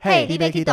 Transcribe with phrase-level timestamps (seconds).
[0.00, 0.64] 嘿，你要去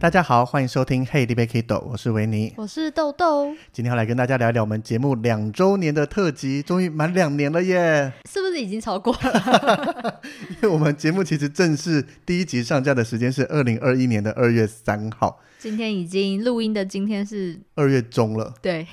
[0.00, 3.54] 大家好，欢迎收听《Hey, d b k i d o 我是维尼，我是豆豆。
[3.70, 8.10] 今天要来跟大家聊一聊我们节目两周年的特辑，终于满两年了耶！
[8.26, 10.20] 是不是已经超过了？
[10.48, 15.38] 因为我们节目其实正式第一集上架的时间是二零二一年的二月三号。
[15.60, 18.86] 今天已经录音的今天是二月中了，对。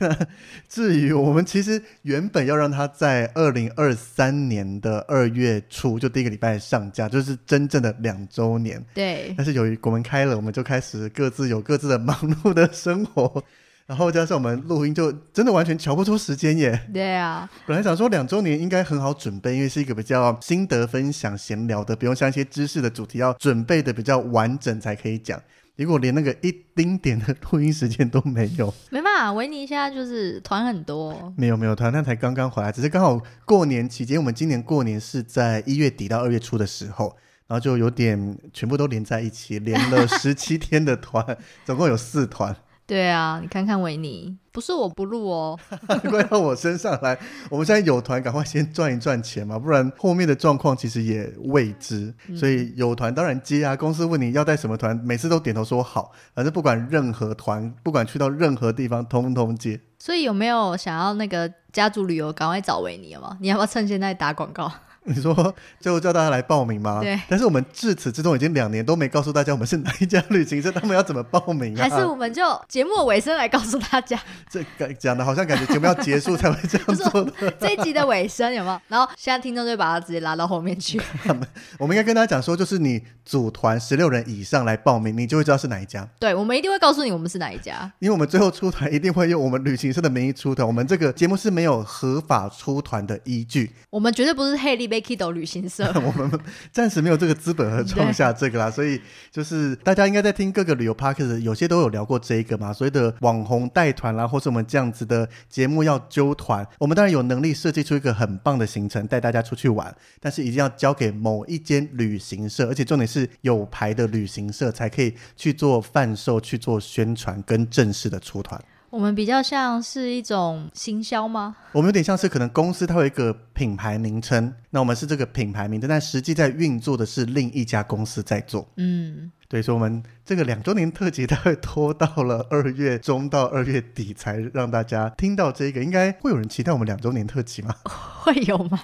[0.68, 8.84] 至于我们其实原本要让它在二零二三年的二月初就第一个礼拜上架，就是真正的两周年。
[8.92, 9.32] 对。
[9.38, 13.42] 但是由于国门开了，我们就开始各自有各自的忙碌的生活，
[13.86, 16.78] 然后加上我们录音，就真的完全瞧不出时间耶。
[16.92, 17.50] 对啊。
[17.66, 25.42] 本来想说两周年应该很好准备，因为是一个比较心得分享、闲聊的，不用像一些知识的主题要准备的比较完整才可以讲。
[25.82, 37.16] 结果连那个一丁点的录音时间都没有，没办法，维尼现在就是团很多，没有没有团，那才刚刚回来，只是刚好过年期间，我们今年过年是在一月底到二月初的时候，
[37.48, 42.56] 然后就有点全部都连在一起，连了十七天的团，总共有四团。
[42.84, 45.58] 对啊，你看看维尼，不是我不录哦，
[46.10, 47.18] 怪到我身上来。
[47.48, 52.12] 我们现在有团，赶快先赚一赚钱嘛，不然后面的状况其实也未知。
[52.36, 56.12] 所以有团当然接啊，公司问你要带什么团，每次都点头说好。
[56.34, 59.80] 反正不管任何团，不管去到任何地方，通通接。
[59.98, 63.38] 所以有没有想要那个家族旅游，赶快找维尼吗？
[63.40, 64.70] 你要不要趁现在打广告？
[65.04, 67.00] 你说就叫大家来报名吗？
[67.00, 67.18] 对。
[67.28, 71.82] 但是我们至此之中已经两年都没告诉大家我们是哪一家旅行社， 他们要怎么报名啊？
[71.82, 74.18] 还是我们就节目尾声来告诉大家？
[74.50, 74.62] 这
[74.94, 77.50] 讲的好像感觉节目要结束才会这样做的。
[77.58, 78.80] 这一集的尾声有没有？
[78.88, 81.00] 然后现在听众就把它直接拉到后面去。
[81.78, 86.08] 我们应该跟大家讲说，就是你组团十六人以上来报名，你就会知道是哪一家。
[86.18, 90.66] 对，我们一定会告诉你我们是哪一家，因为我们最后出团一定会用我们旅行社的名义出团。
[90.66, 93.72] 我们这个节目是没有合法出团的依据。
[93.90, 95.90] 我们绝对不是黑利贝 Kido 旅行社。
[96.04, 96.38] 我们
[96.70, 118.62] 暂时没有这个资本和创下这个啦，所以就是大家应该在听各个旅游 p a r k 有些都有聊过这一个嘛，所谓的网红带团啦，或是我们这样子的节目要揪团，我们当然有能力设计出一个很棒的行程带大家出去玩，但是一定要交给某一间旅行社，而且重点是有牌的旅行社才可以去做贩售、去做宣传跟正式的出团。
[118.92, 121.56] 我们比较像是一种行销吗？
[121.72, 128.68] 我们有点像是可能公司它有一个品牌名称，那我们是这个品牌名称，但实际在运作的是另一家公司在做。
[128.76, 135.82] 嗯，对，所以我们这个两周年特辑，它会拖到了二月中到二月底才让大家听到这个。
[135.82, 137.74] 应该会有人期待我们两周年特辑吗？
[138.20, 138.78] 会有吗？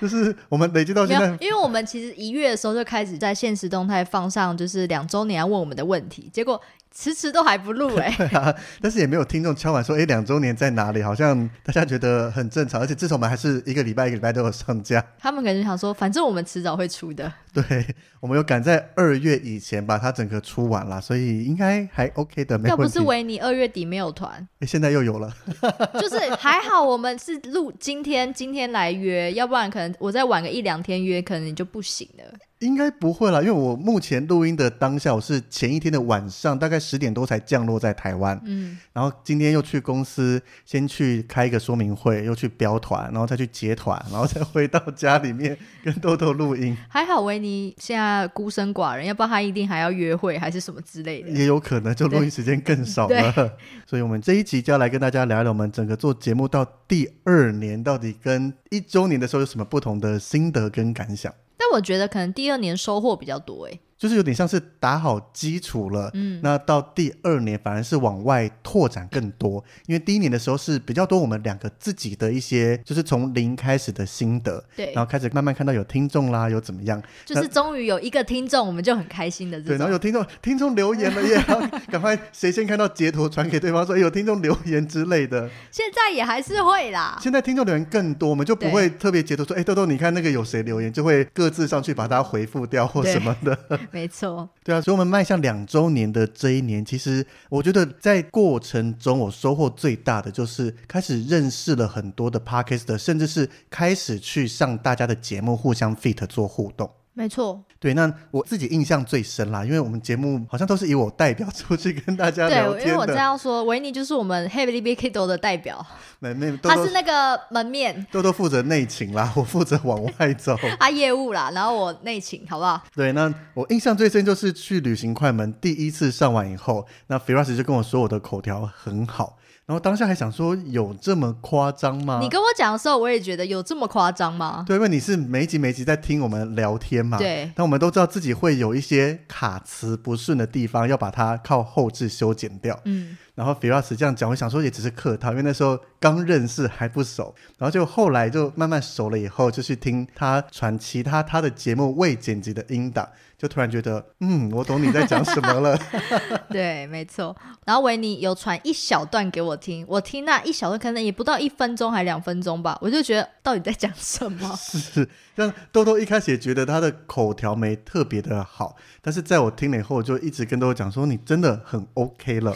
[0.00, 6.58] 就是我们累积到现在，因为我们其实一月的时候就开始在现实动态放上，就是两周年要问我们的问题，结果。
[6.96, 8.14] 迟迟都还不录哎，
[8.80, 11.02] 但是也没有听众敲完说，哎，两周年在哪里？
[11.02, 15.04] 好像大家觉得很正常，而且至少我们还是一个礼拜一个礼拜都有上架。
[15.18, 17.30] 他们可能想说，反正我们迟早会出的。
[17.52, 17.84] 对，
[18.20, 22.58] 我们有赶在二月以前把它整个出完了，所以应该还 OK 的。
[22.64, 25.32] 要不是维尼二月底没有团，现在又有了，
[26.00, 32.24] 就是还好我们是录今天今天来约，要不然可能我再晚个一两天约，可能你就不行了。
[32.64, 38.40] 应该不会啦，因为我目前录音的当下，我是前一天的晚上，大概十点多才降落在台湾。
[38.46, 46.74] 嗯，然后今天又去公司，先去开一个说明会，又去标团，然后再去结团，然后再回到家里面跟豆豆录音。
[46.88, 51.28] 还好维尼现在孤身寡人，要不然他一定还要约会还是什么之类的。
[51.28, 53.32] 也有可能，就录音时间更少了。
[53.86, 61.30] 所以，我们这一集就要来跟大家聊聊我们整个做节目到第二年，到底跟一周年的时候有什么不同的心得跟感想。
[61.56, 63.78] 但我觉得可能第二年收获比较多哎。
[63.96, 81.42] 就是有点像是打好基础了，嗯，那到第二年反而是往外拓展更多，因为第一年的时候是比较多我们两个自己的一些，就是从零开始的心得，对，然后开始慢慢看到有听众啦，有怎么样，就是终于有一个听众，我们就很开心的，对，然后有听众 听众留言了耶，
[81.88, 93.56] 赶快谁先看到截图传给对方说有听众留言之类的，现在也还是会啦，现在听众留言更多，我们就不会特别截图说，哎，豆豆你看那个有谁留言，就会各自上去把它回复掉或什么的。
[93.90, 106.90] 没错，对啊，所以我们迈向两周年的这一年，其实我觉得在过程中我收获最大的就是开始认识了很多的 p a r k e s t 甚至是开始去上大家的节目，互相 fit 做互动。
[107.16, 115.86] 没错，对，那我自己印象最深啦，因为我们节目好像都是以我代表出去跟大家对聊，天因为我这的，样说，维尼就是我们 Heavy Big Kiddo 的代表，
[116.18, 120.56] 没没豆他是那个门面，豆豆负责内勤啦，我负责往外走。
[120.80, 122.82] 他业务啦，然后我内勤，好不好？
[122.92, 132.18] 对，那我印象最深就是去旅行快门第一次上完以后，那 Firas 就跟我说我的口条很好，然后当下还想说有这么夸张吗？
[132.20, 134.62] 你跟我讲的时候，我也觉得有这么夸张吗？
[134.66, 142.78] 对，因为你是每一集每一集在听我们聊天嘛，对但我们都知道自己会有一些卡词不顺的地方，要把它靠后置修剪掉。
[142.84, 153.08] 嗯，然后 Firas 这样讲，我想说也只是客套，因为那时候刚认识还不熟，然后就后来就慢慢熟了以后，就去听他传其他他的节目未剪辑的音档，
[153.38, 155.78] 就突然觉得，嗯，我懂你在讲什么了。
[156.52, 157.34] 对，没错。
[157.64, 164.54] 然后维尼有传一小段给我听，我听那一小段，可能也不到一分钟，还两分钟吧，我就觉得到底在讲什么？
[164.60, 172.54] 是， 像豆豆一开始也觉得他的口条没特别的好，但是在我听了以后，就一直跟豆豆讲说，你真的很 OK 了。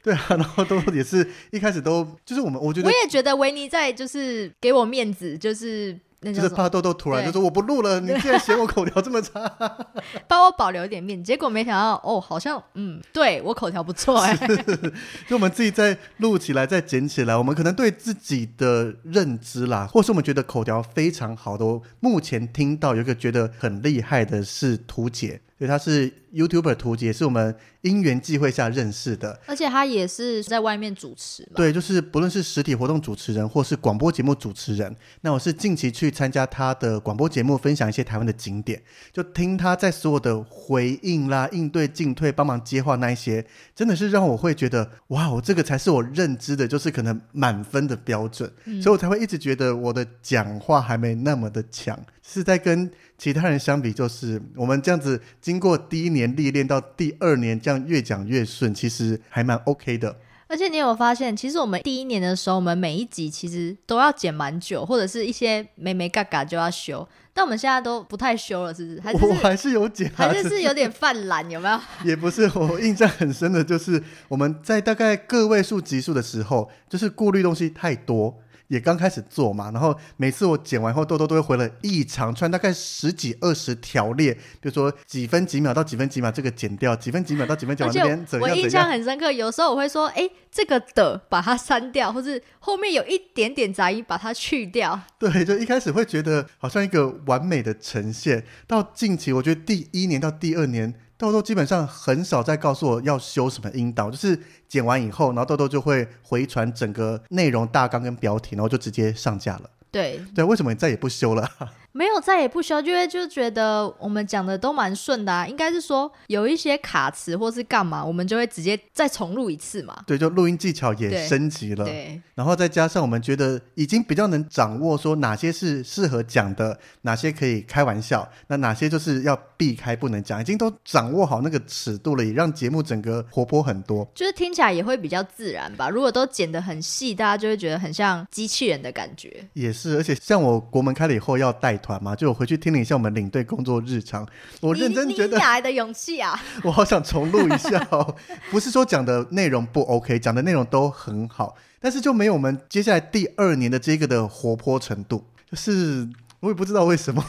[0.00, 9.40] 对啊，然后豆豆也是一开始都就是我们，我觉得我也觉得维尼在就是给我面子，就是那就是怕豆豆突然就说我不录了， 你竟然嫌我口条这么差。
[10.26, 11.24] 帮我保留一点面子。
[11.24, 14.36] 结果没想到，哦，好像嗯，对我口条不错哎、
[15.28, 29.40] 就我们自己再录起来，再剪起来，我们可能对自己的认知啦，或是我们觉得口条非常好的，我目前听到有一个觉得很厉害的是图姐，对，他是 YouTuber 图姐，是我们因缘际会下认识的。
[29.44, 31.52] 而且他也是在外面主持嘛。
[31.56, 38.80] 对，就是不论是实体活动主持人，或是广播节目主持人，那我是近期去参加他的广播节目，分享一些台湾的景点，
[39.12, 43.44] 就听他在所有的回应啦、应对进退、帮忙接话那一些，
[43.74, 48.48] 真的是让我会觉得，哇，我这个才是我认知的，就是可能满分的标准，
[48.80, 60.16] 所以我才会一直觉得我的讲话还没那么的强，是在跟其他人相比，就是我们这样子经过第一年历练到第二年，这样越讲越顺，其实还蛮 OK 的。
[60.46, 67.06] 而且你有发现，其实我们第一年的时候，我们每一集其实都要剪蛮久，或者是一些没没嘎嘎就要修。
[67.34, 69.00] 但我们现在都不太修了，是不是？
[69.00, 71.78] 还是 我还是有剪、啊，还是是有点犯懒，有没有？
[72.02, 78.38] 也不是，我印象很深的就是我们在大概个位数集数的时候，就是顾虑东西太多。
[78.68, 88.88] 也刚开始做嘛，然后每次我剪完后，豆豆都会回了一长串，大概十几二十条列，比如说几分几秒到几分几秒这个剪掉，几分几秒到几分几秒而且这边怎我印象。
[88.88, 94.98] 很深刻，有时候我会说，哎，这个的把它删掉，或是后面有一点点杂音把它去掉。
[95.18, 104.38] 对，就一开始会觉得好像一个完美的呈现，到近期我觉得第一年到第二年，豆豆基本上很少再告诉我要修什么音档，就是
[104.68, 109.68] 剪完以后，然后豆豆就会回传整个内容大纲跟标题，然后就直接上架了。
[109.90, 111.50] 对，对，为什么你再也不修了？
[111.98, 115.44] 没有再也不需要，因为就觉得我们讲的都蛮顺的啊。
[115.44, 120.04] 应该是说有一些卡词或是干嘛，我们就会直接再重录一次嘛。
[120.06, 134.08] 对，就录音技巧也升级了，对，然后再加上我们觉得已经比较能掌握说哪些是适合讲的，哪些可以开玩笑，那哪些就是要避开不能讲，已经都掌握好那个尺度了，也让节目整个活泼很多。
[134.14, 135.88] 就是听起来也会比较自然吧。
[135.88, 139.44] 如果都剪得很细，大家就会觉得很像机器人的感觉。
[139.54, 144.26] 也是，而且像我国门开了以后要带团嘛，就我回去听了一下我们领队工作日常，
[144.60, 146.42] 我认真觉得来的勇气啊？
[146.64, 148.16] 我好想重录一下哦。
[148.50, 156.08] 不是说讲的内容不 OK，讲的内容都很好，但是就没有我们接下来第二年的这个的活泼程度，就是
[156.40, 157.22] 我也不知道为什么。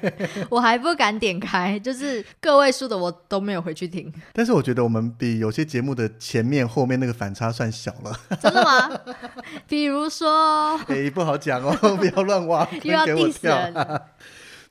[0.48, 4.12] 我还不敢点开，就是个位数的我都没有回去听。
[4.32, 8.90] 但是我觉得我们比有些节目的前面后面那个反差算小了，真的吗？
[9.68, 13.38] 比如说哎，不好讲哦，不要乱挖坑 又要 diss。
[13.42, 13.74] 人，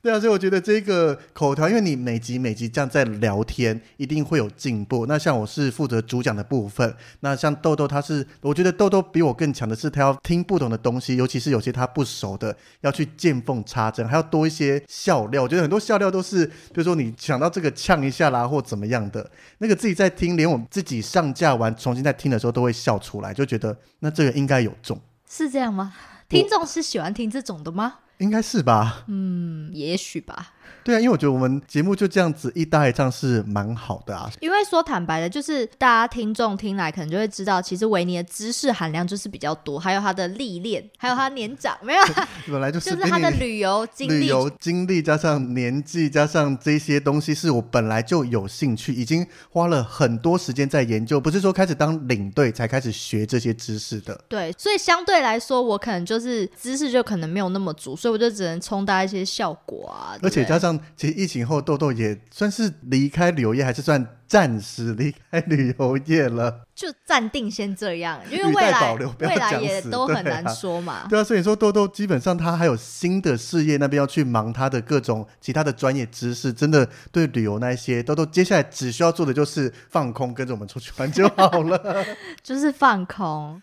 [0.04, 5.06] 对啊，所以我觉得这个口条，因为你每集每集这样在聊天，一定会有进步。
[5.06, 15.42] 那像我是负责主讲的部分，那像豆豆他是，我觉得豆豆比我更强的是，他要听不懂的东西，尤其是有些他不熟的，要去见缝插针，还要多一些笑料。
[15.42, 25.94] 我觉得很多笑料都是，比如说你想到这个呛一下啦，或怎么样的，那个自己在听，连我自己上架完重新再听的时候都会笑出来，就觉得那这个应该有中，是这样吗？
[26.28, 28.00] 听众是喜欢听这种的吗？
[28.18, 29.04] 应该是吧？
[29.08, 30.53] 嗯，也许吧。
[30.82, 34.30] 对啊，因为我觉得我们节目就这样子一搭一唱是蛮好的啊。
[34.40, 44.20] 因为说坦白的，就是大家听众听来可能就会知道，其实维尼的知识含量就是比较多，还有他的历练，还有他年长没有啊， 本来就是就是他的旅游经历。
[44.20, 54.18] 旅游经历加上年纪加上这些东西，是我本来就有兴趣，已经花了很多时间在研究，不是说开始当领队才开始学这些知识的。
[54.28, 60.16] 对，所以相对来说，我可能就是知识就可能没有那么足，所以我就只能冲搭一些效果啊。
[60.22, 66.62] 而且加上，其实疫情后，豆豆也算是离开旅游业，还是算暂时离开旅游业了。
[66.74, 71.06] 就暂定先这样，因为未来未来也都很难说嘛。
[71.08, 82.04] 对啊，所以说豆豆基本上他还有新的事业那边要去忙他的各种其他的专业知识，真的对旅游那一些豆豆接下来只需要做的就是放空，跟着我们出去玩就好了。
[82.42, 83.62] 就是放空。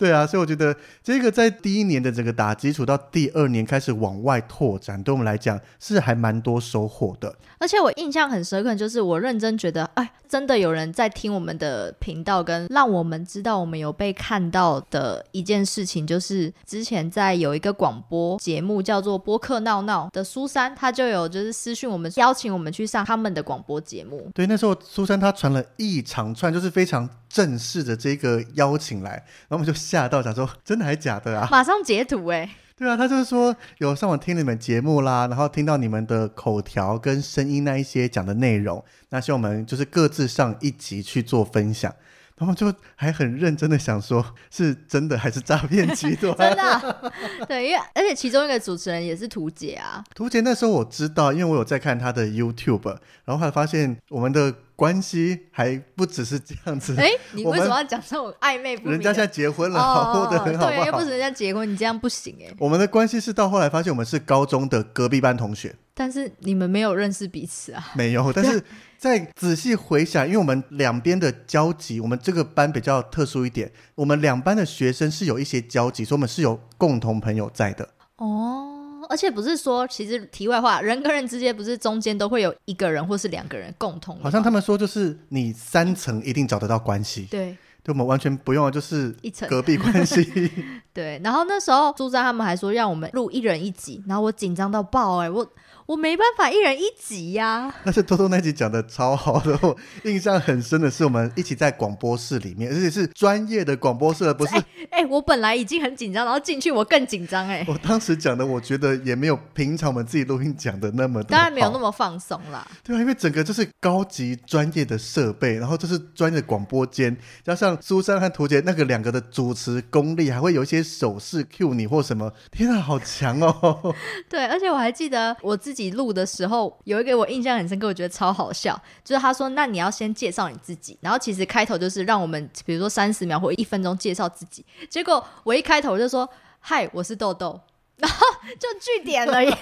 [0.00, 7.36] 对啊，所以我觉得这个在第一年的整个打基础到第二年开始往外拓展，对我们来讲是还蛮多收获的。
[7.58, 24.30] 而且我印象很深刻，就是我认真觉得，哎，真的有人在听我们的频道，跟让我们知道我们有被看到的一件事情，就是之前在有一个广播节目叫做《播客闹闹》的苏珊，她就有就是私讯我们，邀请我们去上他们的广播节目。
[24.32, 31.48] 对，那时候苏珊她传了一长串，就是非常正式的这个邀请来，然后我们就吓到，想说真的还假的啊？
[31.50, 41.92] 马上截图哎、对啊，他就是说有上网听你们节目啦，然后听到你们的口条跟声音那一些讲的内容，那希望我们就是各自上一集去做分享。
[42.36, 46.34] 然后就还很认真的想说，是真的还是诈骗集团？
[46.38, 47.12] 真的啊、
[47.46, 52.88] 对，因为而且其中一个主持人也是图姐啊，图姐那时候我知道，因为我有在看她的 YouTube，
[53.26, 56.96] 然后后来发现我们的关系还不只是这样子。
[56.96, 58.74] 哎、你为 什么要讲这种暧昧？
[58.76, 61.10] 人家现在结婚了，好过得很好对，又不是？
[61.10, 67.90] 人家结婚，你这样不行哎、我们的关系是到后来发现我们是高中的隔壁班同学，但是你们没有认识彼此啊。
[67.94, 68.64] 没有， 但是
[68.96, 77.86] 再仔细回想，因为我们两边的交集，我们这个班比较特殊一点，我们两班的学生是有一些交集，所以我们是有共同朋友在的。
[78.16, 78.69] 哦，
[79.10, 87.56] 而且不是说，其实题外话，人跟人之间不是中间都会有一个人或是两个人共同，好像他们说，就是你三层一定找得到关系，对。
[87.82, 89.48] 对我们完全不用啊，就是一层。
[89.48, 90.50] 隔壁关系。
[90.92, 91.20] 对。
[91.22, 95.46] 然后那时候朱珊他们还说让我们录一人一集，然后我紧张到爆哎、我
[95.86, 104.54] 我没办法一人一集呀、但是偷偷那集讲的超好的，我印象很深的是，我们一起在广播室里面，而且是专业的广播室，不是
[104.90, 112.64] 哎、我本来已经很紧张，然后进去我更紧张哎，我当时讲的，我觉得也没有平常我们自己录音讲的那么的当然没有那么么放松啦。
[112.84, 123.94] 对啊，因为整个就是高级专业的设备，然后就是专业的广播间，加上苏珊和图杰那个两个的主持功力，还会有一些手势 cue 你或什么，天啊，好强哦！
[124.28, 134.64] 对，而且我还记得我自己录的时候，有一个我印象很深刻，我觉得超好笑，就是他说：“那你要先介绍你自己。”然后其实开头就是让我们，比如说三十秒或一分钟介绍自己。
[134.88, 136.28] 结果我一开头就说
[136.60, 137.60] ：“嗨，我是豆豆。”
[138.00, 138.26] 然后
[138.58, 139.54] 就据点了耶。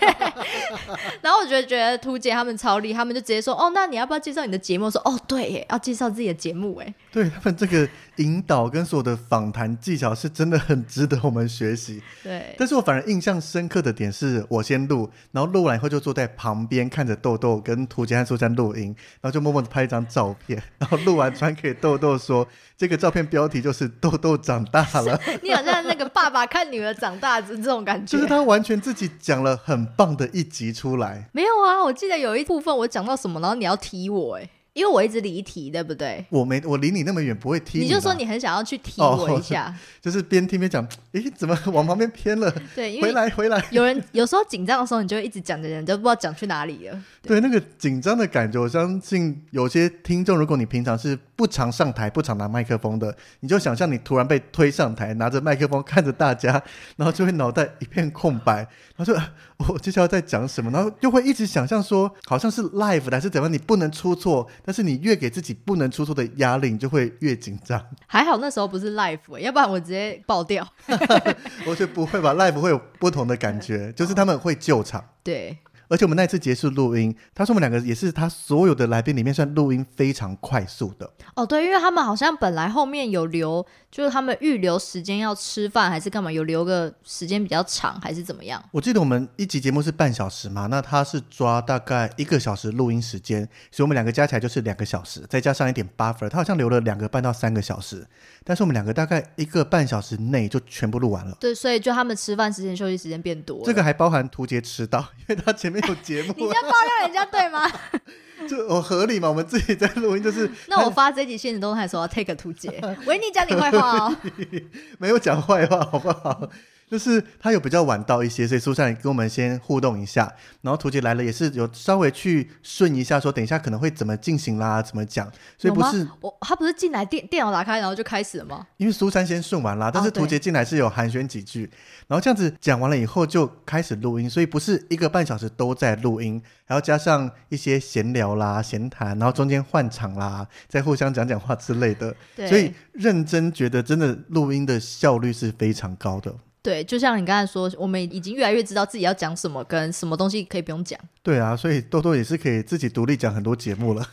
[1.21, 12.03] 然后我觉得觉得图姐他们超厉害，他们就直接说：“哦，那你要不要介绍你的节目？”说：“哦，对耶，要介绍自己的节目。”哎，对他们这个引导跟所有的访谈技巧是真的很值得我们学习。
[12.23, 22.47] 对，但是我反而印象深刻的点是我先录，然后录完以后就坐在旁边看着豆豆跟涂杰和苏珊录音，然后就默默的拍一张照片， 然后录完传给豆豆说，
[22.77, 28.17] 这个照片标题就是豆豆长大了，你好像那个爸爸看女儿长大的这种感觉。
[28.17, 31.29] 就是他完全自己讲了很棒的一集出来。
[31.33, 34.49] 没有啊，我记得有一部分我讲到什么，然后你要提我，哎，
[34.79, 36.25] 因为我一直离题，对不对？
[36.31, 42.49] 我没我离你那么远，不会踢你就说你很想要去踢哦我一下， 就是边听边讲，诶，怎么往旁边偏了？
[42.77, 47.03] 对，因回来回来，有人有时候紧张的时候，你就会一直讲着讲着，就不知道讲去哪里了。
[47.23, 56.63] 对那个紧张的感觉，我相信有些听众，如果你平常是不常上台、不常拿麦克风的，你就想象你突然被推上台，拿着麦克风看着大家，
[56.97, 58.57] 然后就会脑袋一片空白，
[58.97, 59.29] 然后就啊
[59.67, 67.85] 我接下来在讲什么，然后就会一直想象说好像是 live 的还是怎么样，你不能出错，但是你越给自己不能出错的压力，你就会越紧张。
[68.07, 70.67] 还好那时候不是 live，欸要不然我直接爆掉。
[71.67, 75.05] 我觉得不会吧，live 会有不同的感觉， 就是他们会救场。
[75.25, 75.59] 对，
[75.89, 81.11] 而且我们那一次结束录音，他说我们两个也是他所有的来宾里面算录音非常快速的。
[81.35, 88.63] 哦对，因为他们好像本来后面有留，就是他们预留时间要吃饭还是干嘛，有留个时间比较长还是怎么样？
[88.71, 98.07] 我记得我们一集节目是半小时嘛，那他是抓大概一个小时录音时间，所以我们两个加起来就是两个小时，再加上一点 buffer，他好像留了两个半到三个小时，
[98.49, 101.37] 但是我们两个大概一个半小时内就全部录完了。
[101.39, 103.63] 对，所以就他们吃饭时间、休息时间变多了。
[103.67, 107.71] 这个还包含图杰迟到，因为他前面有节目啊， 你这样爆料人家对吗？
[108.49, 109.29] 就我合理嘛？
[109.29, 112.71] 我们自己在录音，就是那我发这集现实动态的时候要 take 图杰，
[113.05, 114.17] 维尼讲你坏话哦。
[114.99, 116.49] 没有讲坏话，好不好？
[116.91, 128.67] 就是他有比较晚到一些，所以苏珊也跟我们先互动一下，然后图姐来了也是有稍微去顺一下，说等一下可能会怎么进行啦，怎么讲，所以不是我他不是进来电电脑打开然后就开始了吗？
[128.79, 131.71] 因为苏珊先顺完啦，但是图杰进来是有寒暄几句，
[132.07, 146.35] 然后这样子讲完了以后就开始录音，所以不是一个半小时都在录音，还要加上一些闲聊啦、闲谈，然后中间换场啦，再互相讲讲话之类的，对，所以认真觉得真的录音的效率是非常高的。
[146.61, 150.99] 对，就像你刚才说，我们已经越来越知道自己要讲什么，跟什么东西可以不用讲。
[151.23, 154.07] 对啊，所以多多也是可以自己独立讲很多节目了。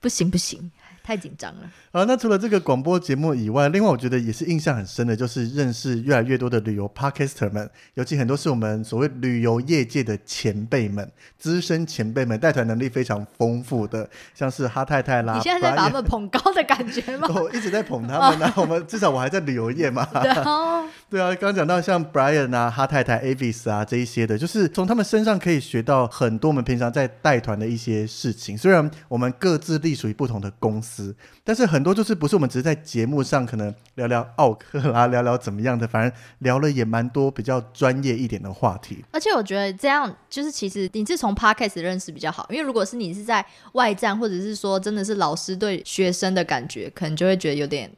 [0.00, 0.70] 不 行不行，
[1.02, 1.70] 太紧张了。
[1.92, 15.34] 好，那除了这个广播节目以外，另外我觉得也是印象很深的，就是认识越来越多的旅游 podcaster 们，尤其很多是我们所谓旅游业界的前辈们、资深前辈们，带团能力非常丰富的，像是哈太太啦。
[15.34, 17.28] 你现在在把他们捧高的感觉吗？
[17.34, 20.06] 我 一直在捧他们啊，我们至少我还在旅游业嘛。
[21.10, 28.56] 对啊，刚刚讲到像 Brian 啊、哈太太、Avis 啊这一些的，就是从他们身上可以学到很多我们平常在带团的一些事情。
[28.56, 30.91] 虽然我们各自隶属于不同的公司，
[31.44, 39.04] 但是很多就是不是我们只是在节目上可能聊聊奥克啦、 聊聊怎么样的，反正聊了也蛮多比较专业一点的话题。
[39.12, 47.90] 而且我觉得这样就是，其实你是从 podcast 认识比较好，因为如果是你是在外站，或者是说真的是老师对学生的感觉，可能就会觉得有点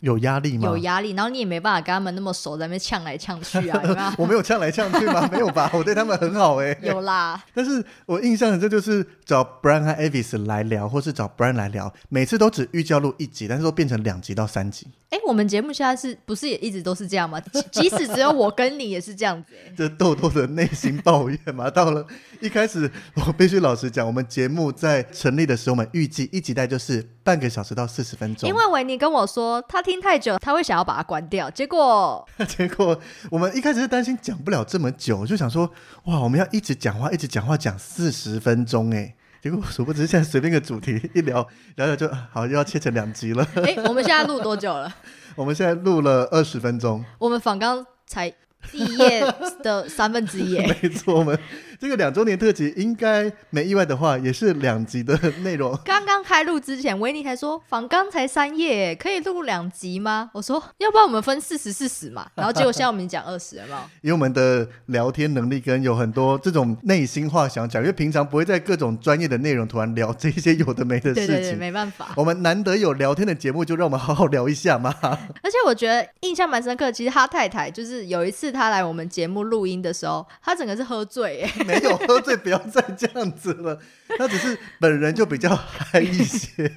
[0.00, 0.68] 有压力吗？
[0.68, 4.12] 有压力，然后你也没办法跟他们那么熟，在那边呛来呛去啊， 有没有？
[4.18, 5.28] 我没有呛来呛去吗？
[5.32, 14.86] 没有吧，我对他们很好哎、有啦，但是我印象很深，就是找 Brian 和 Avis 来聊，或是找 Brian 来聊，每次都只预计要录一集，但是都变成两集到三集。
[15.10, 17.40] 哎，我们节目现在是不是也一直都是这样吗？
[17.40, 22.06] 即即使只有我跟你也是这样子、欸，这豆豆的内心抱怨嘛， 到了
[22.40, 35.64] 一开始，我必须老实讲，我们节目在成立的时候，我们预计一集带就是半个小时到四十分钟，因为维尼跟我说他听太久，他会想要把它关掉，结果 结果我们一开始是担心讲不了这么久，就想说
[36.04, 39.14] 哇，我们要一直讲话，一直讲话讲四十分钟哎。
[39.40, 43.46] 结果殊不知，现在随便一个主题一聊聊聊就啊好，又要切成两集了。
[43.54, 44.94] 哎，我们现在录多久了？
[45.36, 48.30] 我们现在录了二十分钟，我们仿刚才
[48.70, 49.24] 第一页
[49.62, 50.58] 的三分之一。
[50.82, 51.38] 没错，我们
[51.78, 55.78] 这个两周年特辑应该没意外的话，也是两集的内容。
[55.84, 60.30] 刚刚开录之前，维尼还说访刚才三页，可以录两集吗？
[60.32, 62.28] 我说要不然我们分四十四十嘛。
[62.34, 63.78] 然后结果现在我们讲二十，有没有？
[64.02, 71.26] 因为我们的聊天能力跟有很多这种内心话想讲，因为平常不会在各种专业的内容突然聊这些有的没的事情。
[71.26, 72.08] 对对对，没办法。
[72.16, 74.94] 我们难得有聊天的节目，就让我们好好聊一下嘛。
[75.02, 81.50] 而且我觉得印象蛮深刻，其实他太太就是有一次他来我们节目录音的时候，他整个是喝醉耶。
[81.64, 83.78] 没有喝醉，不要再这样子了。
[84.18, 86.68] 他只是本人就比较嗨一些，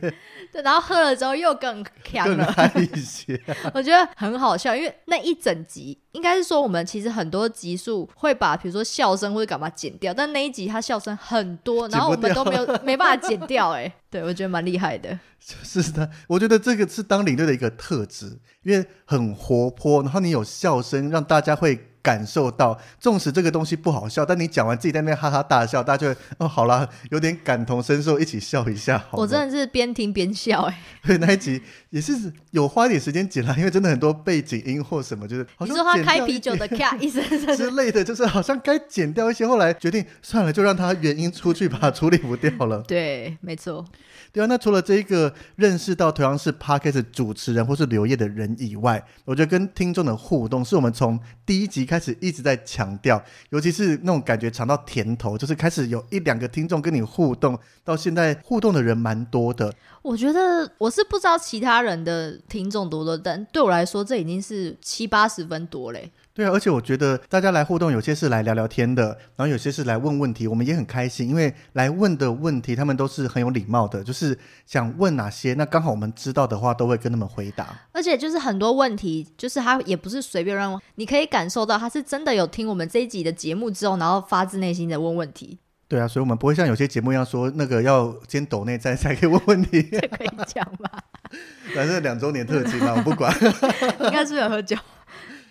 [0.51, 2.53] 对，然后喝了之后又更强了。
[2.93, 3.39] 一些。
[3.73, 15.17] 我觉得很好笑，因为那一整集应该是说我们其实很多集数会把比如说笑声或者干嘛剪掉，但那一集他笑声很多，然后我们都没有 没办法剪掉，哎，对我觉得蛮厉害的。
[15.39, 29.17] 是的，我觉得这个是当领队的一个特质，因为很活泼，然后你有笑声，让大家会感受到，纵使这个东西不好笑，但你讲完自己在那边哈哈大笑，大家就会哦，好啦，有点感同身受，一起笑一下好。
[29.17, 42.81] 我真的是边听边笑，哎， 对那一集也是有花一点时间剪啦，因为真的很多背景音或什么，就是好像你说他开啤酒的 咔一声声，之类的，就是好像该剪掉一些，后来决定算了，就让他原音出去吧，处理不掉了。
[42.87, 43.85] 对，没错，
[44.34, 59.74] 对啊，那除了这一个认识到同样是 podcast 主持人或是留业的人以外，我觉得跟听众的互动是我们从第一集开始一直在强调，尤其是那种感觉尝到甜头，就是开始有一两个听众跟你互动，到现在互动的人蛮多的。
[60.02, 66.10] 我觉得我是不知道其他人的听众多多，但对我来说这已经是七八十分多嘞。
[66.34, 77.67] 对啊，而且我觉得大家来互动，有些是来聊聊天的，然后有些是来问问题，我们也很开心，因为来问的问题他们都是很有礼貌的，就是想问哪些，那刚好我们知道的话都会跟他们回答。
[77.91, 90.89] 而且就是很多问题，就是他也不是随便乱问，你可以感受到他是真的有听我们这一集的节目之后，然后发自内心的问问题，对啊，所以我们不会像有些节目一样说那个要先抖内在才可以问问题，这可以讲吧？
[91.76, 93.34] 反正两周年特辑嘛，我不管。
[94.00, 94.78] 应该是有喝酒？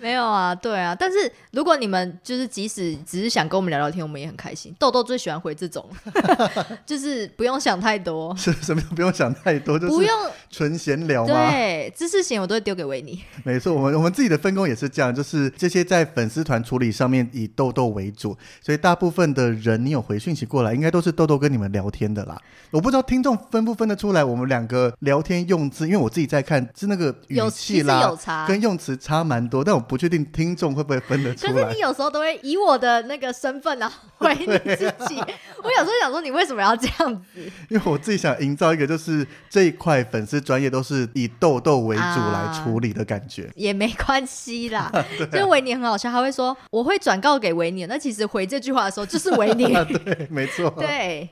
[0.00, 4.74] 没有啊，对啊，但是如果你们就是即使只是想跟我们聊聊天，我们也很开心。
[4.78, 5.86] 豆豆最喜欢回这种，
[6.86, 10.12] 就是不用想太多，是什么不用想太多，就是不用
[10.48, 11.34] 纯闲聊吗？
[11.50, 13.22] 对知识型我都会丢给维尼。
[13.44, 22.40] 没错，我们我们自己的分工也是这样，就是这些在粉丝团处理上面以豆豆为主，所以大部分的人你有回讯息过来，应该都是豆豆跟你们聊天的啦。
[22.70, 31.80] 我不知道听众分不分得出来，我们两个聊天用字，因为我自己在看是那个语气啦有，差，跟用词差蛮多，但我不确定听众会不会分得出来可是你。
[31.80, 35.16] 有时候都会以我的那个身份啊回你自己。
[35.62, 37.40] 我有时候想说，你为什么要这样子？
[37.68, 43.50] 因为我自己想营造一个，就是这一块粉丝专业都是以豆豆为主啊来处理的感觉。
[43.56, 44.88] 也没关系啦，
[45.32, 49.64] 就是维尼很好笑，他会说我会转告给维尼，那其实回这句话的时候就是维尼。
[50.04, 50.70] 对，没错。
[50.78, 51.28] 对，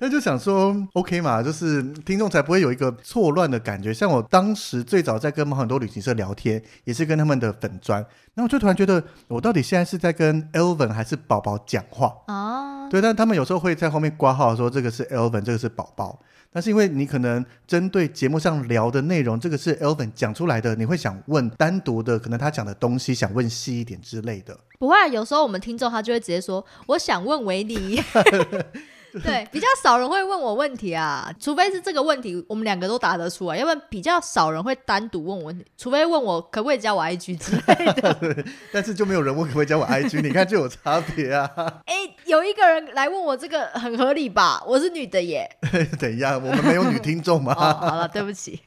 [0.00, 3.92] 但就想说，OK 嘛，就是听众才不会有一个错乱的感觉。
[3.92, 12.16] 像我当时最早在跟很多旅行社聊天，也是跟他们的粉砖，那我就突然觉得，我到底现在是在跟 Elvin 还是宝宝讲话？
[12.28, 16.18] 啊，对，但他们有时候会在后面挂号说这个是 Elvin，这个是宝宝。
[16.52, 24.58] 但是因为你可能针对节目上聊的内容，这个是 Elvin 讲出来的，你会想问单独的，可能他讲的东西想问细一点之类的。
[24.78, 28.02] 不会啊，有时候我们听众他就会直接说，我想问维尼。
[29.22, 38.44] 对，比较少人会问我问题啊，除非是这个问题我们两个都答得出来，要不然比较少人会单独问我问题，除非问我可不可以加我 IG 之类的。
[38.72, 41.50] 但是就没有人问可不可以加我 IG， 你看就有差别啊。
[41.86, 41.94] 哎、
[42.26, 44.62] 有一个人来问我这个很合理吧？
[44.66, 45.48] 我是女的耶。
[45.98, 46.36] 等一下？
[46.38, 47.52] 我们没有女听众吗？
[47.56, 48.60] 哦，好了，对不起。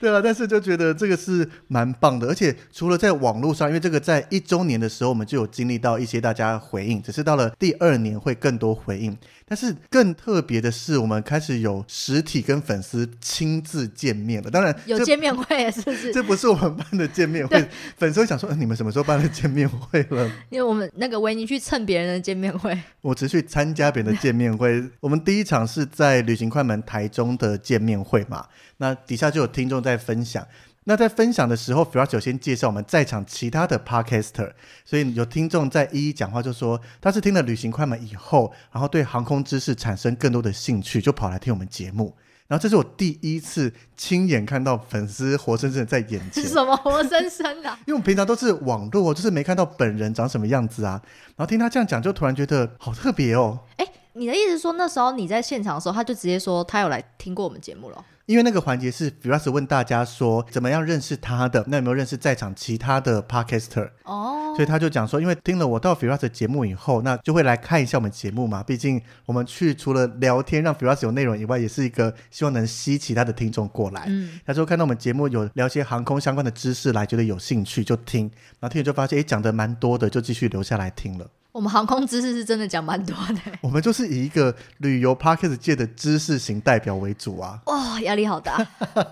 [0.00, 9.16] 对啊，但是就觉得这个是蛮棒的，而且除了在网络上，因为这个在一周年的时候我们就有经历到一些大家回应，只是到了第二年会更多回应。
[9.46, 14.50] 但是更特别的是，我们开始有实体跟粉丝亲自见面了。
[14.50, 16.10] 当然，有见面会是不是？
[16.14, 20.26] 这不是我们办的见面会，粉丝会想说、呃你们什么时候办的见面会了？
[20.48, 24.82] 因为我们那个维尼去蹭别人的见面会，我只去参加别人的见面会。
[25.00, 28.46] 我们第一场是在旅行快门台中的见面会嘛，
[28.78, 30.46] 那底下就有听众在分享。
[30.86, 34.52] 那在分享的时候 f r a 有先介绍我们在场其他的 Podcaster，
[34.84, 42.14] 所以有听众在一一讲话，就说他是听了旅行快门以后，然后对航空知识产生更多的兴趣，就跑来听我们节目。
[42.46, 47.78] 然后这是我第一次亲眼看到粉丝活生生的在眼前是，什么活生生的啊？
[47.88, 51.00] 因为我们平常都是网络，就是没看到本人长什么样子啊。
[51.28, 53.58] 然后听他这样讲，就突然觉得好特别哦。
[53.78, 58.04] 哎、你的意思说那时候你在现场的时候，他就直接说他有来听过我们节目了？
[58.26, 63.90] 因为那个环节是 Firas 问大家说怎么样认识他的，那有没有认识在场其他的 Podcaster？
[64.04, 68.62] 哦，所以他就讲说，因为听了我到 Firas 的节目以后，那就会来看一下我们节目嘛。
[68.62, 74.04] 毕竟我们去除了聊天让 Firas 有内容以外，也是一个希望能吸其他的听众过来。
[74.06, 81.28] 嗯，他说看到我们节目有聊些航空相关的知识来，觉得有兴趣就听，然后听了就发现诶讲的蛮多的，就继续留下来听了。
[81.54, 83.40] 我们航空知识是真的讲蛮多的。
[83.62, 87.60] 我们就是以一个旅游 Podcast 界的知识型代表为主啊。
[87.66, 88.56] 哇、压力好大。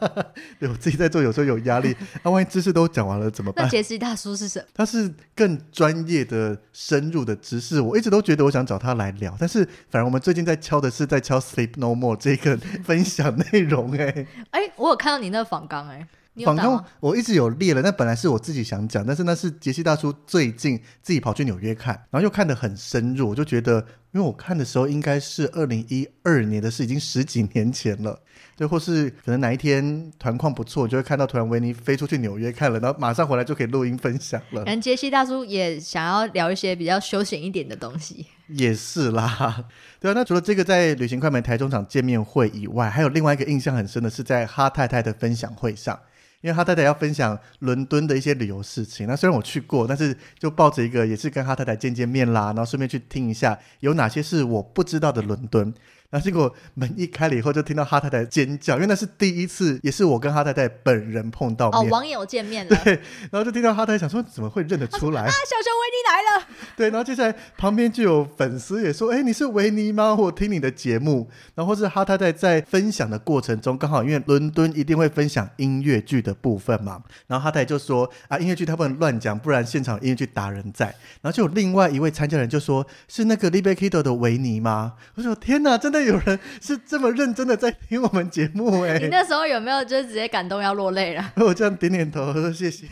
[0.59, 1.96] 对我自己在做，有时候有压力。
[2.24, 3.64] 那、万一知识都讲完了怎么办？
[3.64, 4.66] 那杰西大叔是什么？
[4.74, 16.85] 他是更专业的、深入的知识，我一直都觉得我想找他来聊，但是反而我们最近在敲的是在敲 Sleep No More 这个分享内容、哎，哎、我有看到你那个访纲，哎，你有访纲打吗？
[17.01, 28.18] 我一直有列了，那本来是我自己想讲，但是那是杰西大叔最近自己跑去纽约看，然后又看得很深入，我就觉得，因为我看的时候应该是二零一二年的事，已经十几年前了。
[28.57, 34.64] 对，或是可能哪一天团况不错，就会看到突然维尼飞出去纽约看了，然后马上回来就可以录音分享了。
[34.64, 38.27] 感觉杰西大叔也想要聊一些比较休闲一点的东西。
[38.49, 39.64] 也是啦，
[39.99, 40.14] 对啊。
[40.14, 45.99] 那除了这个在旅行快门台中场见面会以外，还有另外一个印象很深的是在哈太太的分享会上，
[46.42, 49.07] 因为他太太要分享伦敦的一些旅游事情。
[49.09, 55.72] 那虽然我去过，但是就抱着一个也是跟他太太见见面啦，然后顺便去听一下有哪些是我不知道的伦敦。
[56.12, 62.92] 然后结果门一开了以后，就听到哈太太尖叫，因为那是第一次，也是我跟哈太太本人碰到哦，网友见面了，啊，对，
[63.31, 65.27] 然后就听到哈太太想说怎么会认得出来啊？
[65.27, 66.46] 小熊维尼来了。
[66.77, 70.14] 对，然后接下来旁边就有粉丝也说：“哎，你是维尼吗？
[70.14, 80.87] 我听你的节目。”然后或是哈太太在分享的过程中，刚好因为伦敦一定会分享音乐剧的部分嘛，然后哈太太就说：“啊，音乐剧他不能乱讲，不然现场音乐剧打人在。”
[81.22, 91.33] 然后就有另外一位参加人就说：“是那个 l i b e Kido 的维尼吗？”我说：“天哪，真的有人是这么认真的在听我们节目哎、你那时候有没有就是直接感动要落泪了？
[91.37, 92.87] 我这样点点头，说谢谢。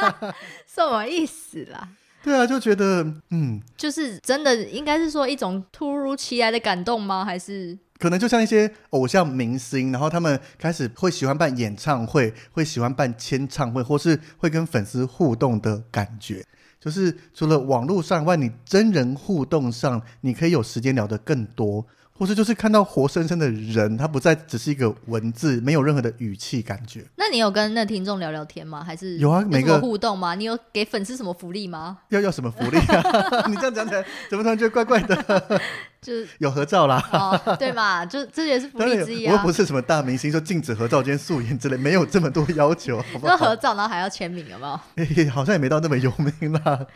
[0.66, 1.88] 什么意思啦？
[2.22, 7.24] 对啊，就觉得嗯，就是真的应该是说一种突如其来的感动吗？
[7.24, 16.44] 还是可能就像一些偶像明星，然后他们开始会喜欢办演唱会，会喜欢办签唱会，或是会跟粉丝互动的感觉。
[16.80, 21.84] 就是除了网络上外，你真人互动上，你可以有时间聊得更多，
[22.18, 27.04] 或者就是看到活生生的人，他不再只是一个文字，没有任何的语气感觉。
[27.16, 28.82] 那你有跟那听众聊聊天吗？
[28.82, 30.34] 还是有啊每个互动吗？
[30.34, 31.98] 你有给粉丝什么福利吗？
[32.10, 33.02] 要要什么福利啊？
[33.46, 35.60] 你这样讲起来，怎么突然觉得怪怪的？
[36.00, 37.02] 就是 有合照啦。
[37.12, 39.52] 哦，对嘛，就这也是福利之一啊我又不。
[39.58, 43.36] 是什么大明星，说禁止合照、今天素颜之类，没有这么多要求，好不好？
[43.36, 45.04] 就合照，然后还要签名，有没有？
[45.04, 46.86] 嘿好像也没到那么有名啦。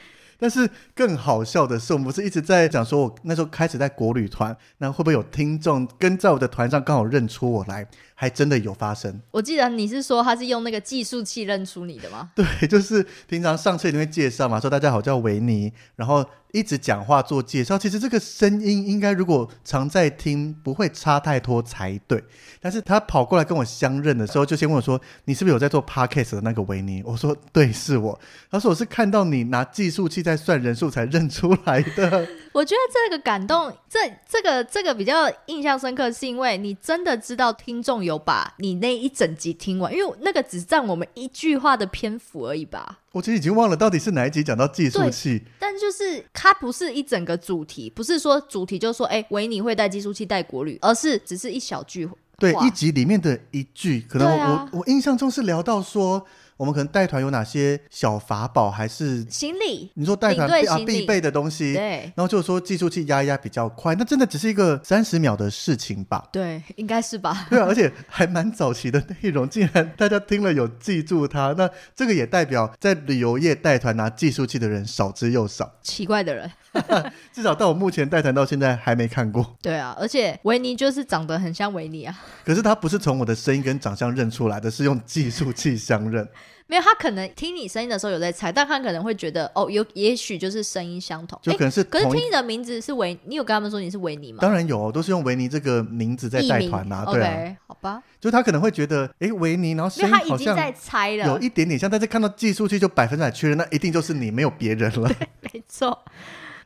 [0.42, 7.86] 但是更好笑的是，我们不是一直在讲说，我那时候开始在国旅团，那会不会有听众跟在我的团上刚好认出我来？
[8.14, 9.20] 还真的有发生。
[9.30, 12.30] 我记得你是说他是用那个计数器认出你的吗？
[12.34, 17.76] 对，就是平常上车一定会介绍嘛，说大家好，叫维尼，然后一直讲话做介绍。
[17.76, 22.22] 其实这个声音应该如果常在听，不会差太多才对。
[22.60, 28.18] 但是他跑过来跟我相认的时候，就先问我说：“你是不是有在做 podcast 的那个维尼？”我说：“对，是我。”
[28.50, 32.28] 他说：“我是看到你拿计数器在算人数才认出来的。
[32.52, 42.98] 我觉得这个感动，这这个这个比较印象深刻，是因为你真的知道听众有把你那一整集听完，因为那个只占我们一句话的篇幅而已吧。
[43.12, 45.42] 我其实已经忘了到底是哪一集讲到计数器。
[45.58, 56.26] 但就是它不是一整个主题，不是说主题就说哎维尼会带计数器带国旅，而是只是一小句对，一集里面的一句，可能我、啊我我印象中是聊到说，
[56.62, 66.28] 我们可能带团有哪些小法宝，还是行李，你说带团必啊必备的东西，对然后就说计数器压一压比较快，那真的只是一个三十秒的事情吧？
[66.30, 67.48] 对，应该是吧？
[67.50, 76.48] 对啊，而且还蛮早期的内容，竟然大家听了有记住它，那这个也代表在旅游业带团拿计数器的人少之又少，奇怪的人，
[77.34, 79.56] 至少到我目前带团到现在还没看过。
[79.60, 86.28] 对啊，而且维尼就是长得很像维尼啊，可是他不是从我的声音跟长相认出来的，是用计数器相认。
[86.66, 94.38] 没有他可能听你声音的时候有在猜，但他可能会觉得哦，有也许就是声音相同，诶就可能是可是听你的名字是维，你有跟他们说你是维尼吗？
[94.40, 105.10] 当然有哦，都是用维尼这个名字在带团啊，对好吧，就他可能会觉得，诶，维尼，然后声音好像他已经在猜有，一点点像，但是看到计数器就百分之百确认，那一定就是你，没有别人了。
[105.52, 106.04] 没错，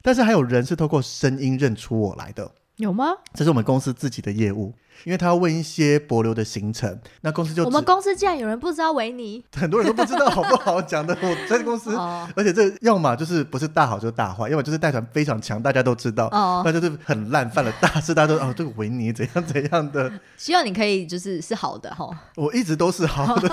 [0.02, 3.06] 但是还有人是透过声音认出我来的，有吗？
[3.34, 4.72] 这是我们公司自己的业务，
[5.04, 11.94] 因为他要问一些博流的行程，那公司就我们公司竟然有人不知道维尼 很多人都不知道好不好讲的，我在公司。
[11.96, 20.12] 哦而且这要么就是不是大好就是大坏，要么就是带团非常强，大家都知道；哦，那就是很烂，犯了大事，大家都哦这个维尼怎样怎样的。
[20.36, 23.48] 希望你可以就是是好的哈，我一直都是好的，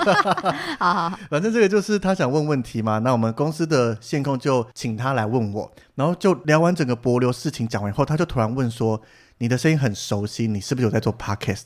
[0.78, 2.98] 好好好，反正这个就是他想问问题嘛。
[2.98, 9.00] 那我们公司的线控就请他来问我，然后就聊完整个博流事情讲完以后，他就突然问说
[9.38, 11.64] ：“你的声音很熟悉，你是不是有在做 podcast？”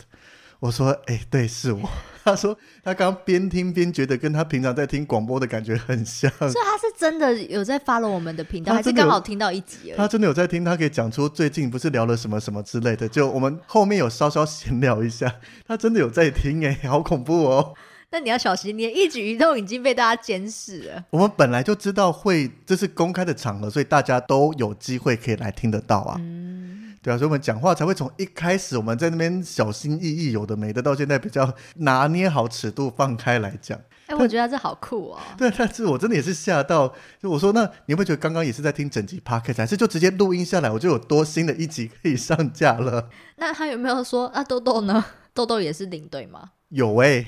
[0.60, 1.88] 我说：“哎、对，是我。
[2.24, 6.30] ”他说他刚刚边听边觉得跟他平常在听广播的感觉很像。
[6.30, 9.96] 所以他是真的有在 follow 我们的频道，还是刚好听到一集而已？
[9.96, 17.74] 他真的有在听，他可以讲出最近不是聊了什么什么之类的，就我们后面有稍稍闲聊一下，他真的有在听哎、好恐怖哦！
[18.10, 21.04] 那你要小心，你的一举一动已经被大家监视了。
[21.10, 26.16] 我们本来就知道会这是公开的场合，所以大家都有机会可以来听得到啊。
[26.18, 33.78] 嗯，对啊，所以我们讲话才会从一开始我们在那边小心翼翼，有的没的，到现在比较拿捏好尺度，放开来讲。
[34.06, 35.18] 哎、我觉得这好酷哦。
[35.36, 43.08] 对，但是我真的也是吓到，就我说那你会觉得刚刚也是在听整集 podcast，还是就直接录音下来，我就有多新的一集可以上架了？
[43.36, 45.04] 那他有没有说啊，豆豆呢？
[45.34, 46.50] 豆豆也是领队吗？
[46.70, 47.24] 有哎、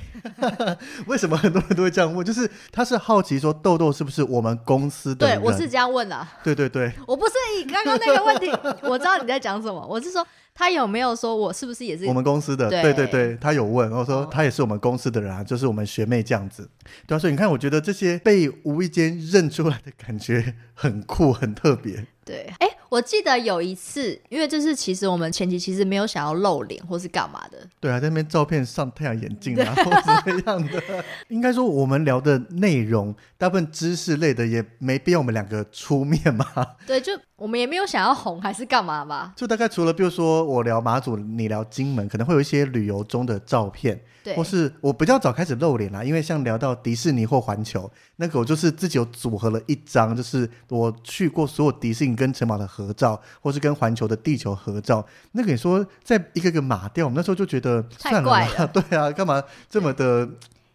[1.09, 2.24] 为什么很多人都会这样问？
[2.24, 8.50] 就是他是好奇说豆豆是不是我们公司的对，我是这样问的，对对对，我不是以刚刚那个问题，
[8.87, 9.87] 我知道你在讲什么。
[9.88, 16.68] 我是说他有没有说我是不是也是我们公司的，对对对对，他有问，我说哦他也是我们公司的人啊，就是我们学妹这样子。
[17.07, 22.07] 对啊，所以你看，我觉得这些被无意间认出来的感觉很酷，很特别。
[22.22, 30.81] 对，哎、我记得有一次，因为就是其实我们前期其实没有想要露脸或是干嘛的，对啊，在那边照片上太阳眼镜啊，或怎么样的。
[31.29, 36.46] 应该说，我们聊的内容大部分知识类的，也没必要我们两个出面嘛。
[36.87, 55.04] 对，就我们也没有想要红还是干嘛吧，就大概除了比如说我聊马祖，你聊金门，可能会有一些旅游中的照片，对或，是我比较早开始露脸啦，因为像聊到迪士尼或环球，那个我就是自己有组合了一张，就是我去过所有迪士尼跟城堡的合照，或是跟环球的地球合照。
[55.32, 60.28] 那个你说在一个个码掉，我们那时候就觉得太算了 对啊，干嘛这么的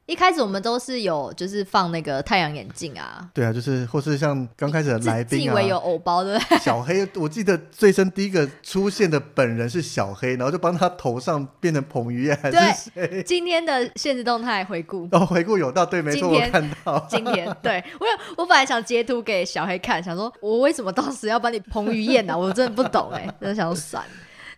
[0.08, 6.60] 一开始我们都是有就是放那个太阳眼镜啊，对啊，就是或是像刚开始来宾自以为有啊，偶包对不对？
[6.60, 13.24] 小黑，我记得最深第一个出现的本人是小黑，然后就帮他头上变成彭于晏还对是谁？
[13.24, 15.08] 今天的现实动态回顾。
[15.12, 17.08] 哦，回顾有道，对，没错，我今天看到。
[17.10, 24.10] 今天对我有，我本来想截图给小黑看，想说我为什么当时要帮你彭于晏呢、我真的不懂哎、真的想说算了。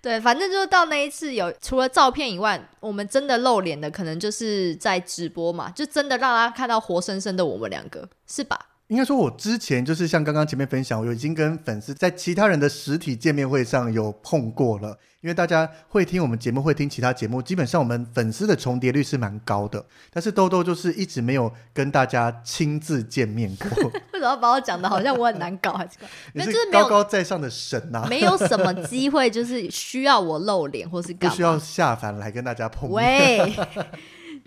[0.02, 8.58] 对，反正就是到那一次有除了照片以外，我们真的露脸的，可能就是在直播嘛，就真的让他看到活生生的我们两个，是吧？
[8.88, 14.98] 应该说，我之前就是像刚刚前面分享，我已经跟粉丝在其他人的实体见面会上有碰过了。
[15.20, 19.84] 因为大家会听我们节目，会听其他节目，基本上我们粉丝的重叠率是蛮高的。
[20.14, 26.54] 但是豆豆就是一直没有跟大家亲自见面过，为什么要把我讲的好像我很难搞还是？
[26.72, 31.30] 高高在上的神 呐、没有什么机会，就是需要我露脸或是干嘛？
[31.32, 32.96] 不需要下凡来跟大家碰面。
[32.96, 33.56] 喂，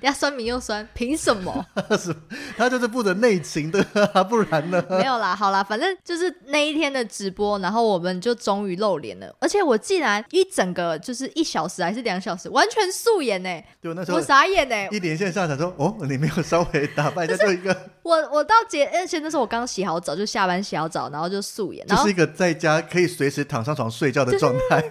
[0.00, 1.66] 人家酸民又酸，凭什么？
[2.56, 3.84] 他就是负责内情的、
[4.14, 4.82] 啊， 不然呢？
[4.88, 24.82] 没有啦，好啦，反正就是那一天的直播，然后我们就终于露脸了，而且我竟然一整个就是一小时还是两小时，完全素颜呢、我就那时候傻眼呢、一连线上想说，哦，你没有稍微打扮一下， 就一个我我到结，而且那时候我刚洗好澡，就下班洗好澡，然后就素颜，然后就是一个在家可以随时躺上床睡觉的状态。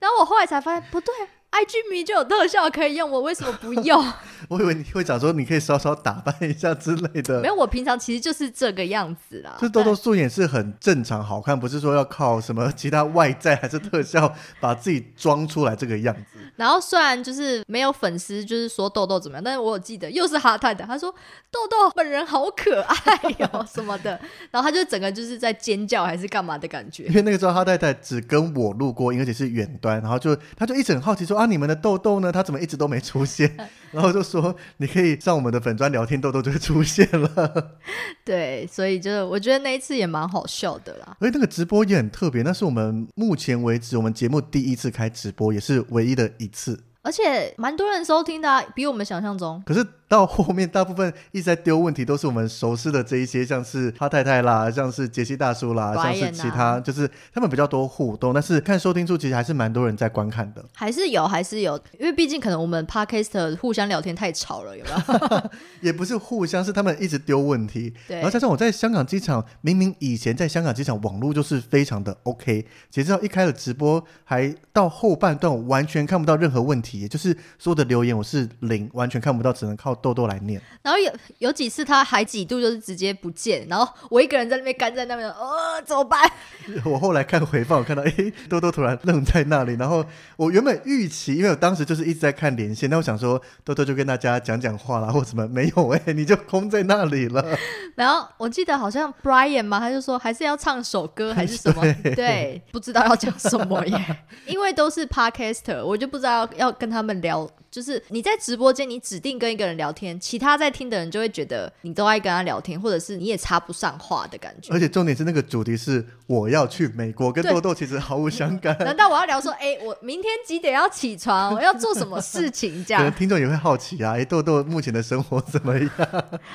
[0.00, 1.14] 然后我后来才发现不对
[1.52, 4.04] ，IG 迷就有特效可以用，我为什么不用？
[4.48, 7.48] 我以为你会讲说你可以稍稍打扮一下之类的没。
[7.48, 9.56] 有，我平常其实就是这个样子啦。
[9.60, 16.40] 就豆豆素颜是很正常好看，不是说要靠什么其他外在还是特效把自己装出来这个样子。
[16.56, 21.10] 然后虽然就是没有粉丝就是说豆豆怎么样，但是我有记得又是哈太太，他说
[21.50, 22.96] 豆豆本人好可爱
[23.38, 24.18] 哟、 什么的，
[24.50, 27.14] 然后他就整个就是在尖叫还是干嘛的感觉因。
[27.14, 32.30] 为那个时候哈太太只跟我路过音，而且是远端，然后就他就一直很好奇说啊，你们的豆豆呢？
[32.30, 33.56] 他怎么一直都没出现？
[33.92, 37.78] 然后就说你可以上我们的粉砖聊天，豆豆就会出现了。
[38.24, 41.16] 对，所以就是我觉得那一次也蛮好笑的啦。
[41.20, 46.84] 而且那个直播也很特别，那是我们目前为止我们节目第一次开直播，也是唯一的一次。
[47.02, 49.62] 而且蛮多人收听的、啊，比我们想象中。
[49.64, 58.34] 可是到后面，大部分一直在丢问题，都是我们熟悉的这一些，像是哈太太啦，像是杰西大叔啦像是其他，就是他们比较多互动。
[58.34, 60.64] 但是看收听数，其实还是蛮多人在观看的。
[60.74, 65.50] 还是有，还是有，因为毕竟可能我们 podcast 互相聊天太吵了，有没有？
[65.80, 67.94] 也不是互相，是他们一直丢问题。
[68.08, 80.60] 对然后加上我在香港机场，明明以前在香港机场网络就是非常的 OK，截止到一开了直播，还到后半段我完全看不到任何问题，就是所有的留言我是零，完全看不到，只能靠豆豆来念。
[80.82, 86.20] 然后有有几次他还几度就是直接不见，然后我一个人在那边干在那边，哦，怎么办？
[86.84, 90.04] 我后来看回放，我看到诶，豆豆突然愣在那里，然后
[90.36, 97.44] 我原本预期，因为我当时就是一直在看连线，那我想说豆豆就跟大家讲讲话啦，或什么，没有诶，你就空在那里了。
[97.94, 101.82] 然后我记得好像 Brian 嘛，他就说还是要唱首歌还是什么，
[102.14, 107.48] 对，不知道要讲什么耶， 因为都是 podcaster，我就不知道要要跟他们聊。
[107.70, 114.80] 就是你在直播间，你指定跟一个人聊天，其他在听的人就会觉得你都爱跟他聊天，或者是你也插不上话的感觉而。
[114.80, 118.76] 且重点是那个主题是我要去美国，跟豆豆其实毫无相干。
[118.80, 121.54] 难道我要聊说，哎、我明天几点要起床？
[121.54, 122.84] 我要做什么事情？
[122.84, 125.90] 这可能样，听众也会好奇啊，哎，豆豆目前的生活怎么样？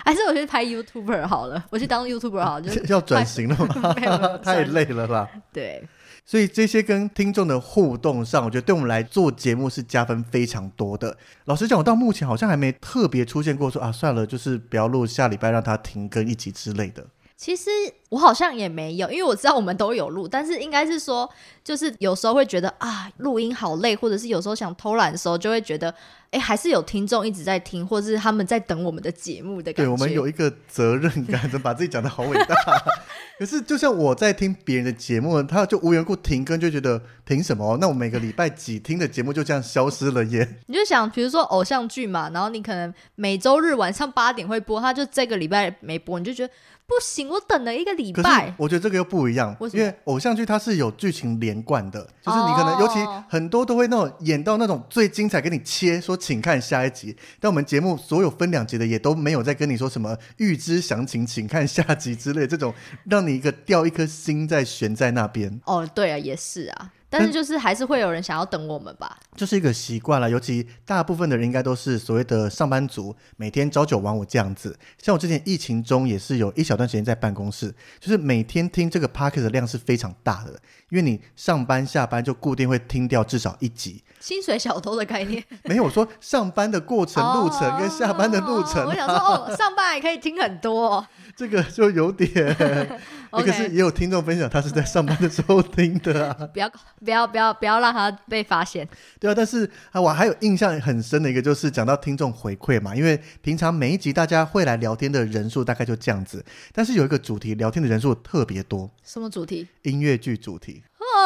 [0.04, 1.64] 还是我去拍 YouTuber 好了？
[1.70, 3.94] 我去当 YouTuber 好了，就是 要转型了吗？
[4.44, 5.30] 太累了啦。
[5.54, 5.82] 对。
[6.26, 11.16] 所以这些跟听众的互动上，我觉得对我们来做节目是加分非常多的。
[11.46, 17.06] 老实讲，我到目前好像还没特别出现过说啊，算了，就是不要录，下礼拜让它停更一集之类的。
[17.38, 17.70] 其实
[18.10, 21.30] 我好像也没有，因为我知道我们都有录，但是应该是说，
[21.64, 25.94] 就是有时候会觉得啊，录音好累，或者是有时候想偷懒的时候，就会觉得，
[26.32, 29.84] 哎，还是有听众一直在听，或者是他们在等我们的节目的感觉。
[29.84, 32.56] 对我们有一个责任感， 怎么把自己讲的好伟大？
[33.38, 37.78] 可是就像我在听别人的节目，他就无缘故停更，就觉得凭什么？
[37.82, 40.62] 那我每个礼拜几听的节目就这样消失了耶？
[40.68, 46.54] 你就想，比如说偶像剧嘛，然后你可能每周日晚上八点会播，他就这个礼拜没播，你就觉得
[46.88, 48.54] 不行，我等了一个礼可是拜。
[48.58, 57.16] 我觉得这个又不一样，为什么因为偶像剧它是有剧情连贯的，就是你可能、哦尤其很多都会那种演到那种最精彩，给你切说请看下一集。
[57.40, 62.74] 但我们节目所有分两集的也都没有在跟你说什么预知详情，请看下集之类这种，
[63.06, 65.60] 让你一个掉一颗心在悬在那边。
[65.66, 69.18] 哦，对啊，也是啊，但是就是还是会有人想要等我们吧。
[69.36, 74.78] 就是一个习惯了，尤其大部分的人应该都是所谓的上班族，每天朝九晚五这样子。
[75.02, 80.52] 像我之前疫情中也是有一小段时间在办公室，就是每天听这个 p o c k e t 的量是非常大的，
[80.90, 84.04] 因为你上班下班就固定会听掉至少一集。
[84.20, 91.08] 薪水小偷的概念， 没有我说上班的过程路程跟下班的路程、哦我想说，哦，上班还可以听很多、哦。
[91.36, 92.58] 这个就有点。
[93.38, 96.34] 那可是也有听众分享，他是在上班的时候听的啊。
[96.54, 96.70] 不要
[97.04, 98.88] 不要不要不要让他被发现。
[99.20, 109.68] 对啊，但是啊，我还有印象很深的一个，就是讲到听众回馈嘛，因为平常每一集大家会来聊天的人数大概就这样子，但是有一个主题聊天的人数特别多，什么主题？
[109.84, 110.84] 音乐剧主题。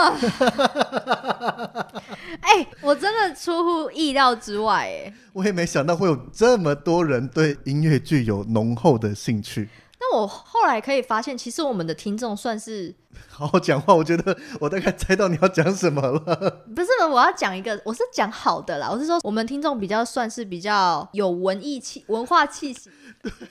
[2.41, 5.13] 哎、我真的出乎意料之外，哎。
[5.33, 9.69] 我也没想到会有这么多人对音乐剧有浓厚的兴趣。
[10.11, 12.93] 那我后来可以发现，其实我们的听众算是
[13.29, 16.19] 好好讲话，我觉得我大概猜到你要讲什么了。
[16.75, 18.89] 不是我要讲一个，我是讲好的啦。
[18.91, 22.89] 我是说，我们听众比较算是比较有文艺气、文化气息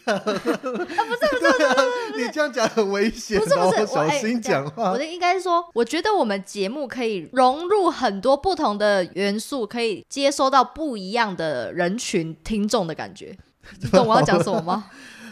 [0.04, 2.16] 啊 不是不是。
[2.16, 4.90] 你这样讲很危险不是不哦，是，我小心讲话。
[4.92, 13.36] 我的应该是说，我觉得我们节目可以融入很多不同的元素，可以接收到不一样的人群听众的感觉。
[13.80, 14.86] 你懂我要讲什么吗？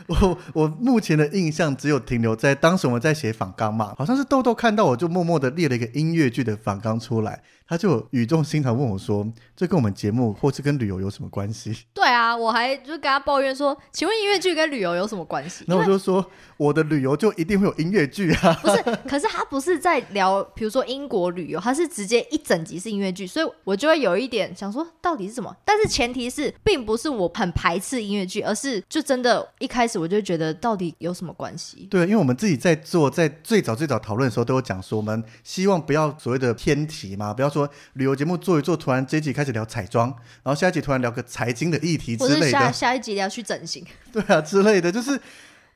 [0.20, 9.26] 我我目前的印象只有停留在当时我们在写访纲嘛，好像是豆豆看到我就默默的列了一个音乐剧的访纲出来，他就语重心长问我说
[9.56, 16.24] ：“这跟我们节目或是跟旅游有什么关系对啊，我还就跟他抱怨说，请问音乐剧跟旅游有什么关系？？” 然后我就说
[16.56, 18.52] ：“我的旅游就一定会有音乐剧啊。
[18.62, 25.54] 不是，可是他不是在聊，比如说英国旅游，他是直接一整集是音乐剧，所以我就会有一点想说，到底是什么？
[25.64, 31.86] 但是前提是，并不是我很排斥音乐剧，而是就真的一开始我就觉得到底有什么关系？
[31.90, 40.08] 对，因为我们自己在做，在最早最早讨论的时候，都有讲说，我们希望不要所谓的偏题嘛，不要说旅游节目做一做，突然这一集开始聊彩妆，
[40.42, 43.84] 然后下一集突然聊个财经的议题之类的，下下一集聊去整形？
[44.12, 45.20] 对啊之类的，就是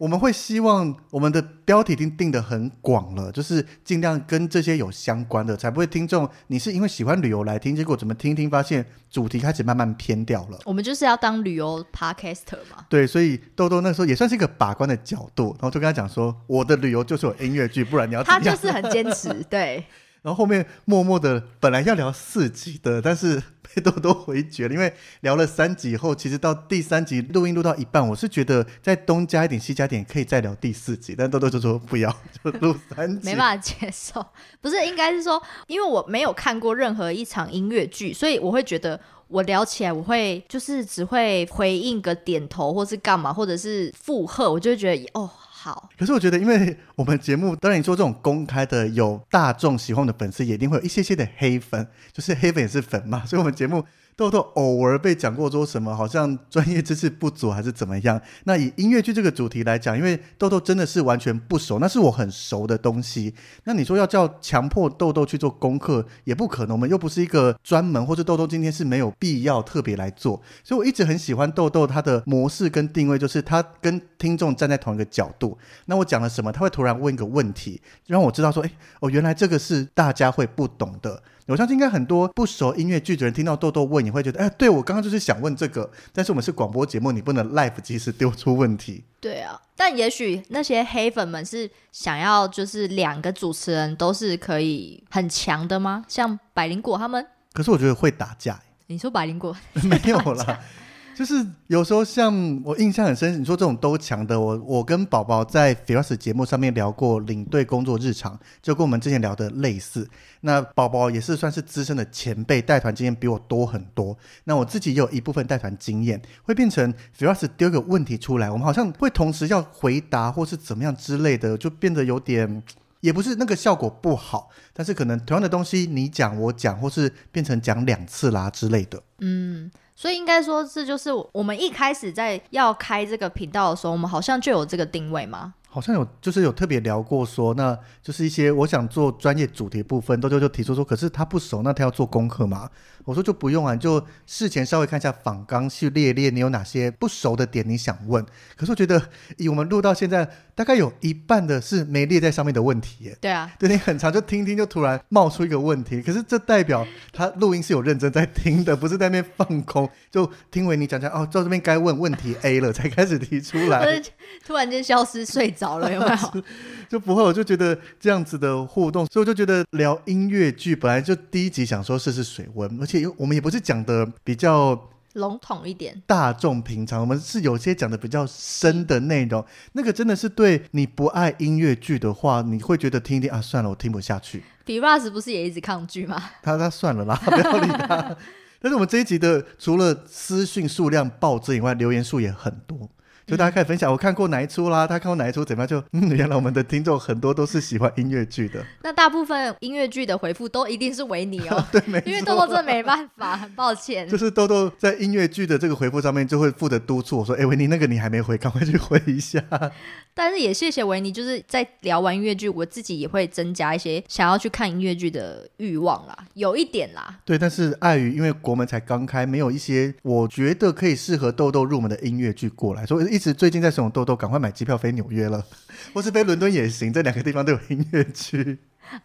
[0.01, 10.59] 我们会希望我们的标题已经定得很广了，就是尽量跟这些有相关的，才不会听众你是因为喜欢旅游来听，结果怎么听一听发现主题开始慢慢偏掉了。
[10.65, 12.87] 我们就是要当旅游 podcaster 嘛。
[12.89, 18.25] 对，所以豆豆那时候也算是一个把关的角度，然后就跟他讲说，我的旅游就是有音乐剧，不然你要？
[18.25, 19.85] 他就是很坚持，对，
[20.23, 23.43] 然后后面默默的本来要聊四集的，但是
[23.75, 32.11] 被多多回绝了，因为聊了三集以后，其实到第三集录音录到一半，我是觉得再东加一点西加点可以再聊第四集，但多多就说不要，
[32.45, 33.21] 就录三集。
[33.31, 34.25] 没办法接受。
[34.61, 45.31] 不是，应该是说，因为我没有看过任何一场音乐剧，所以我会觉得我聊起来，我会就是只会回应个点头，或是干嘛，或者是附和，我就会觉得哦
[45.63, 45.91] 好。
[45.99, 53.85] 可是我觉得，因为我们节目，当然你说这种公开的有大众喜欢的粉丝，也一定会有一些些的黑粉，就是黑粉也是粉嘛，所以我们节目
[54.21, 58.21] 豆豆偶尔被讲过说什么好像专业知识不足还是怎么样。
[58.45, 63.35] 那以音乐剧这个主题来讲，因为豆豆真的是完全不熟，那是我很熟的东西。
[63.65, 70.43] 那你说要叫强迫豆豆去做功课也不可能，我们又不是一个专门，或者豆豆今天是没有必要特别来做。
[70.63, 75.57] 所以我一直很喜欢豆豆他的模式跟定位，就是他跟听众站在同一个角度。
[75.87, 81.23] 那我讲了什么，他会突然问一个问题，让我知道说，哎，哦，原来这个是大家会不懂的。
[81.51, 89.03] 我相信应该很多不熟音乐剧的人听到豆豆问，你会觉得，哎，对我刚刚就是想问这个，但是我们是广播节目，你不能 live 及时丢出问题。
[89.21, 96.05] 对啊，但也许那些黑粉们是想要，就是两个主持人都是可以很强的吗？
[96.07, 100.61] 像百灵果他们，可是我觉得会打架，你说百灵果 没有啦。
[101.21, 102.33] 就是有时候像
[102.65, 110.09] 我印象很深，你说这种都强的，我我跟宝宝在 Firas 节目上面聊过领队工作日常，就跟我们之前聊的类似。
[110.41, 114.17] 那宝宝也是算是资深的前辈，带团经验比我多很多。
[114.45, 122.63] 那我自己有一部分带团经验，会变成 Firas 丢个问题出来，我们好像会同时要回答或是怎么样之类的，就变得有点。
[123.01, 129.03] 也不是那个效果不好，但是可能同样的东西你讲我讲，或是变成讲两次啦之类的。
[129.21, 129.71] 嗯，
[130.01, 135.53] 所以应该说是就是我们一开始在要开这个频道的时候，我们好像就有这个定位吗？
[135.69, 142.71] 好像有，就是有特别聊过说，那就是一些我想做专业主题部分，都就就提出说，可是他不熟，那他要做功课嘛？
[143.11, 148.25] 我我说就不用啊，你就事前稍微看一下访纲，去列列你有哪些不熟的点你想问。
[148.57, 149.03] 可是我觉得
[149.37, 153.19] 以我们录到现在，大概有一半的是没列在上面的问题耶。
[153.21, 164.01] 对啊，对你很长就听听，就突然冒出一个问题，可是这代表他录音是有认真在听的，不是在那边放空，就听为你讲讲哦，到这边该问问题 A 了，才开始提出来，
[164.47, 166.43] 突然间消失睡着了， 有没有？
[166.89, 167.25] 就不会。
[167.25, 184.45] 我就觉得这样子的互动，所以我就觉得聊音乐剧本来就第一集想说试试水温，而且我们也不是讲的比较笼统一点，大众平常，我们是有些讲的比较深的内容，那个真的是对你不爱音乐剧的话，你会觉得听一听啊，算了，我听不下去。
[184.65, 186.23] 比 Russ 不是也一直抗拒吗？
[186.43, 188.17] 他他算了啦，不要理他。
[188.63, 192.89] 但是我们这一集的除了私讯数量暴增以外，留言数也很多。
[193.31, 195.69] 就大家开始分享，我看过哪一出啦，他看过哪一出，怎么样？
[195.69, 198.65] 就 嗯，原来我们的听众很多都是喜欢音乐剧的。
[198.83, 204.09] 那大部分音乐剧的回复都一定是维尼哦， 对，没因为豆豆真的没办法，很抱歉。
[204.09, 209.43] 就是豆豆在音乐剧的这个回复上面就会负责督促我说：“哎、维尼，那个你还没回，赶快去回一下。
[210.13, 225.45] 但是也谢谢维尼，就是在聊完音乐剧，我自己也会增加一些想要去看音乐剧的欲望啦，有一点啦。”对，但是碍于因为国门才刚开，没有一些我觉得可以适合豆豆入门的音乐剧过来，所以一直最近在怂恿豆豆赶快买机票飞纽约了，
[225.95, 228.59] 或是飞伦敦也行，这两个地方都有音乐区。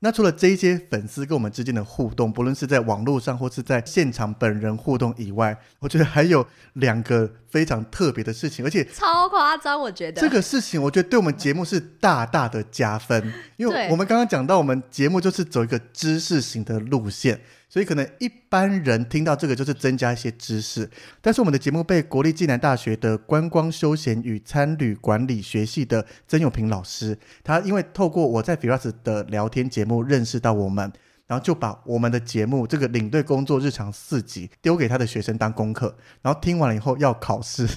[0.00, 10.20] 那除了这一些粉丝跟我们之间的互动，不论是在网络上或是在现场本人互动以外，我觉得还有两个非常特别的事情，而且超夸张，我觉得。
[10.20, 20.88] 这个事情，我觉得对我们节目是大大的加分，因为我们刚刚讲到，我们节目就是走一个知识型的路线，所以可能一般人听到这个就是增加一些知识。
[21.20, 30.92] 但是我们的节目被国立暨南大学的观光休闲与参旅管理学系的曾永平老师，他因为透过我在 Firas 的聊天节目认识到我们。
[31.28, 35.92] 然后就把我们的节目这个领队工作日常四集丢给他的学生当功课，
[36.22, 37.68] 然后听完了以后要考试，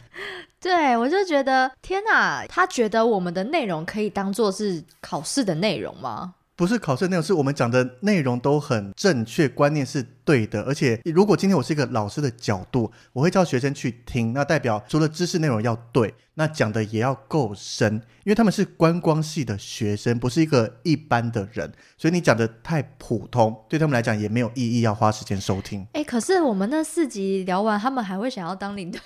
[0.62, 6.36] 对我就觉得天哪，他觉得我们的内容可以当做是考试的内容吗？
[6.60, 10.62] 不是考试内容，是我们讲的内容都很正确，观念是对的。
[10.64, 25.86] 而且，如果今天我是一个老师的角度，我会叫学生去听，那代表除了知识内容要对，那讲的也要够深，因为他们是观光系的学生，不是一个一般的人，所以你讲的太普通，对他们来讲也没有意义，要花时间收听。
[25.92, 29.02] 哎，可是我们那四集聊完，他们还会想要当领队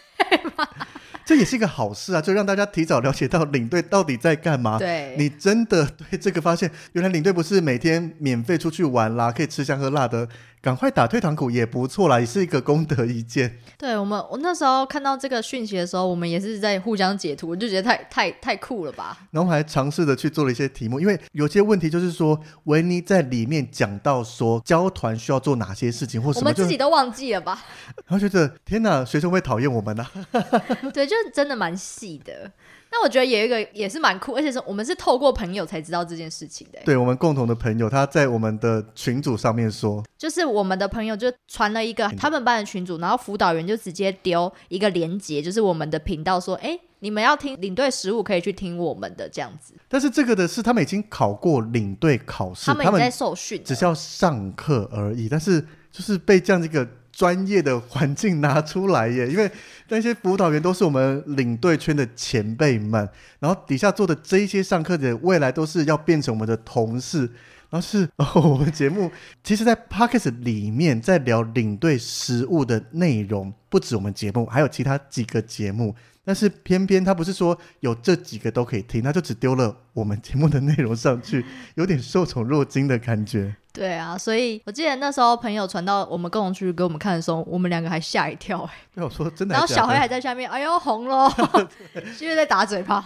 [0.55, 0.67] 吗，
[1.25, 4.77] 这也是一个好事啊，就让大家提早了解到领队到底在干嘛。
[4.77, 10.29] 对，你真的对这个发现，原来领队不是每天免费出去玩啦，可以吃香喝辣的，
[10.63, 13.59] 赶快打退堂鼓也不错啦，也是一个功德一件。
[13.77, 19.17] 对我们，我那时候看到这个讯息的时候，我们也是在互相截图，我就觉得太太太酷了吧？
[19.31, 27.61] 然后还尝试的去做了一些题目，因为有些问题就是说，维尼在里面讲到说交团需要做哪些事情或我什么，我们自己都忘记了吧？
[28.07, 30.09] 然后觉得天哪，学生会讨厌我们啊。
[30.93, 32.49] 对，就是真的蛮细的。
[32.95, 36.77] 那我觉得有一个也是蛮酷，而且是我们是透过朋友才知道这件事情的。
[36.85, 49.73] 对我们共同的朋友，他在我们的群组上面说，就是我们的朋友就传了一个他们班的群组，然后辅导员就直接丢一个连接，就是我们的频道说，哎，你们要听领队实务可以去听我们的这样子。
[49.89, 55.59] 但是这个的是他们已经考过领队考试，他们已经在受训，只是要上课而已，但是
[55.91, 56.87] 就是被这样的一个
[57.23, 59.49] 专业的环境拿出来耶，因为
[59.87, 63.09] 那些辅导员都是我们领队圈的前辈们，
[63.39, 67.19] 然后底下做的这一些上课的，未来都是要变成我们的同事。
[67.69, 69.09] 然后是哦，我们节目
[69.41, 75.95] 其实，在 p o c k e t 里面在聊领队实务的内容，不止我们节目，还有其他几个节目。
[76.25, 81.45] 但是偏偏他不是说有这几个都可以听，他就只丢了我们节目的内容上去，
[81.75, 83.55] 有点受宠若惊的感觉。
[83.73, 91.27] 对啊，所以我记得那时候朋友传到我们共同区给我们看的时候，我们两个还吓一跳哎、那，我说真的然后小黑还在下面，哎呦红喽，
[92.21, 93.03] 因为在打嘴炮。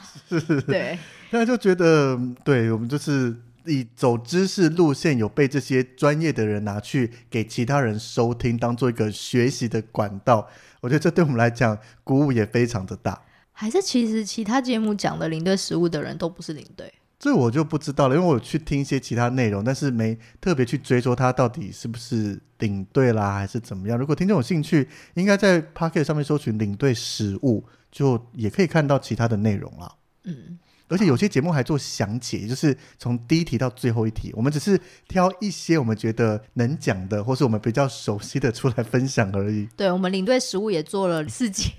[0.68, 1.00] 对，
[1.30, 3.34] 那就觉得，对我们就是
[3.66, 10.50] 以走知识路线，有被这些专业的人拿去给其他人收听，当做一个学习的管道。
[10.82, 13.22] 我觉得这对我们来讲鼓舞也非常的大。
[13.54, 16.94] 还是其实其他节目讲的领队食物的人都不是领队。
[17.20, 23.98] 这我就不知道了，因为我有去听一些其他内容，但是没特别去追说他到底是不是领队啦，还是怎么样。
[23.98, 29.96] 如果听众有兴趣，应该在 Pocket 上面搜寻领队实物，就也可以看到其他的内容了。
[30.26, 30.60] 嗯，
[30.90, 39.68] 而且有些节目还做详解，就是从第一题到最后一题，我们只是挑一些我们觉得能讲的，或是我们比较熟悉的出来分享而已。
[39.76, 41.72] 对，我们领队食物也做了四集，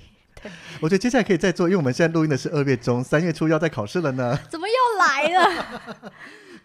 [0.80, 4.38] 我觉得接下来可以再做，因为我们现在录音的是二月中，三月初要再考试了呢。
[4.50, 6.10] 怎么又来了？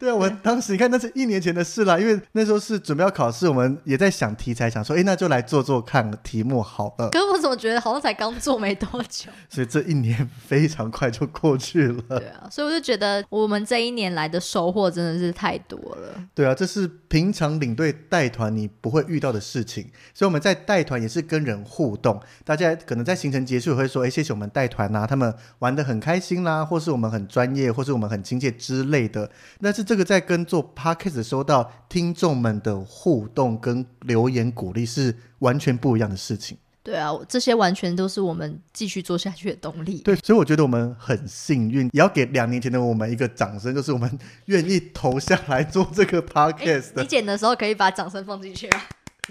[0.03, 7.09] 对啊，我当时你看那是一年前的事啦，因为那时候是准备要考试，我们也在想题材，想说，哎，那就来做做看题目好了。
[7.11, 9.31] 可是我怎么觉得好像才刚做没多久？
[9.47, 12.01] 所以这一年非常快就过去了。
[12.09, 16.21] 对啊，所以我就觉得我们这一年来的收获真的是太多了。
[16.35, 29.31] 对啊，这是平常领队带团你不会遇到的事情，所以我们在带团也是跟人互动，大家可能在行程结束也会说，哎，谢谢我们带团呐，他们玩的很开心啦，或是我们很专业，或是我们很亲切之类的。
[29.59, 36.57] 那是这个在跟做 podcast 收到听众们的互动跟留言鼓励是完全不一样的事情。
[36.81, 39.99] 对啊，这些完全都是我们继续做下去的动力。
[39.99, 46.91] 对，所以我觉得我们很幸运，也要给两年前的我们一个掌声，就是我们愿意投下来做这个 podcast。
[46.97, 48.81] 你剪的时候可以把掌声放进去吗？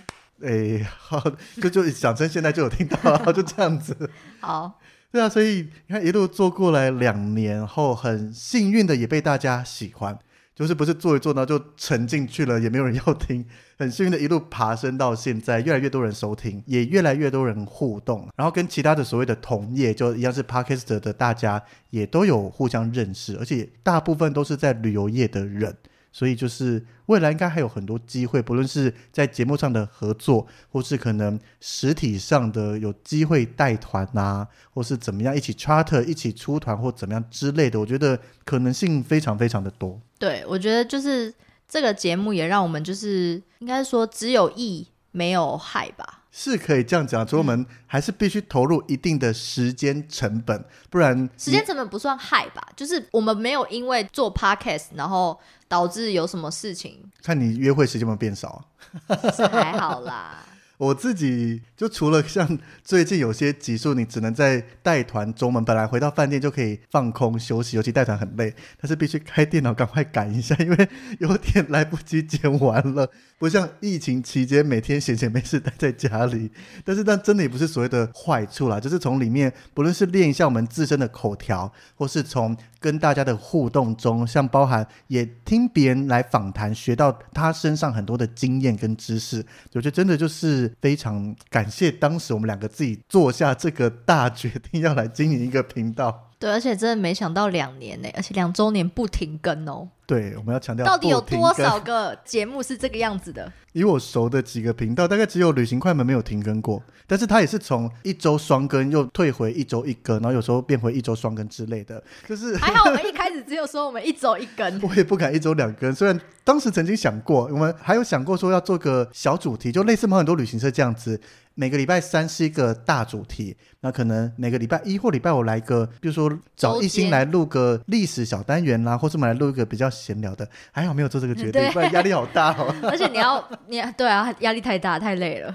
[0.42, 1.22] 哎，好，
[1.60, 4.10] 就就掌声现在就有听到了，就这样子。
[4.40, 4.78] 好。
[5.12, 10.18] 对啊，所以你看一路做过来两年后，很幸运的也被大家喜欢，
[10.54, 13.44] 就是不是做一做呢就沉进去了，也没有人要听。
[13.78, 25.76] 很幸运的一路爬升到现在，越来越多人收听，也越来越多人互动，然后跟其他的所谓的同业就一样是 Podcast 的大家也都有互相认识，而且大部分都是在旅游业的人。
[26.14, 39.98] 所以就是未来应该还有很多机会，不论是在节目上的合作，或是可能实体上的有机会带团啊，或是怎么样一起 charter 一起出团或怎么样之类的，我觉得可能性非常非常的多。
[40.22, 41.34] 对，我觉得就是
[41.66, 46.20] 这个节目也让我们就是应该说只有益没有害吧。
[46.30, 52.64] 是可以这样讲，所以我们还是必须投入一定的时间成本，不然时间成本不算害吧？
[52.76, 57.02] 就是我们没有因为做 podcast 然后导致有什么事情。
[57.20, 58.64] 看你约会时间有没有变少
[59.34, 60.46] 是还好啦。
[60.78, 70.88] 我自己就除了像最近有些集数，你只能在带团中门，本来回到饭店就可以放空休息，尤其带团很累，但是必须开电脑赶快赶一下，因为
[71.20, 73.08] 有点来不及剪完了。
[73.38, 76.50] 不像疫情期间每天闲闲没事待在家里，
[76.84, 89.38] 但是但真的也不是所谓的坏处啦，就是从里面不论是练一下我们自身的口条，或是从跟大家的互动中，像包含也听别人来访谈，学到他身上很多的经验跟知识，
[89.72, 96.31] 我觉得真的就是非常感谢当时我们两个自己做下这个大决定，要来经营一个频道。
[96.42, 99.88] 对，而且真的没想到两年呢，而且两周年不停更哦。
[100.04, 103.50] 对，我们要强调到底有多少个节目是这个样子的？
[103.72, 112.02] 以我熟的几个频道，大概只有旅行快门没有停更过，但是它也是从一周双更又退回一周一更，然后有时候变回一周双更之类的。
[112.28, 115.94] 就是还好，我们一开 始只有说我们一周一根，我也不敢一周两根。
[115.94, 121.20] 虽然当时曾经想过，我们还有想过说要做个小主题，就类似很多旅行社这样子。
[121.54, 130.48] 每个礼拜三是一个大主题，那可能每个礼拜一或礼拜五来个，比如说找一心来录个历史小单元啦，或是我们来录一个比较闲聊的。
[130.70, 132.74] 还好没有做这个决定，不然压力好大哦。
[132.84, 135.54] 而且你要，你对啊，压力太大，太累了。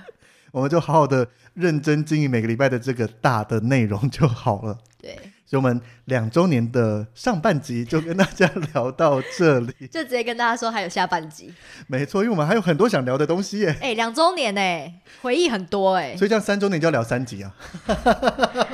[0.51, 4.77] 我们就好好的认真经营每个礼拜的这个大的内容就好了。
[5.01, 5.17] 对。
[5.49, 11.53] 所以我们两周年的上半集就跟大家聊到这里， 就直接跟大家说还有下半集。
[11.87, 13.73] 没错，因为我们还有很多想聊的东西耶。
[13.81, 16.15] 哎，两周年哎，回忆很多哎。
[16.19, 17.55] 所以这样三周年就要聊三集啊。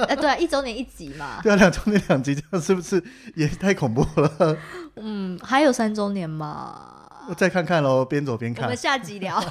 [0.10, 1.40] 哎， 对啊，一周年一集嘛。
[1.44, 3.04] 对啊，两周年两集，这样是不是
[3.36, 4.58] 也太恐怖了？
[4.96, 6.90] 嗯，还有三周年嘛？
[7.38, 8.66] 再看看喽，边走边看。
[8.66, 9.42] 我们下集聊，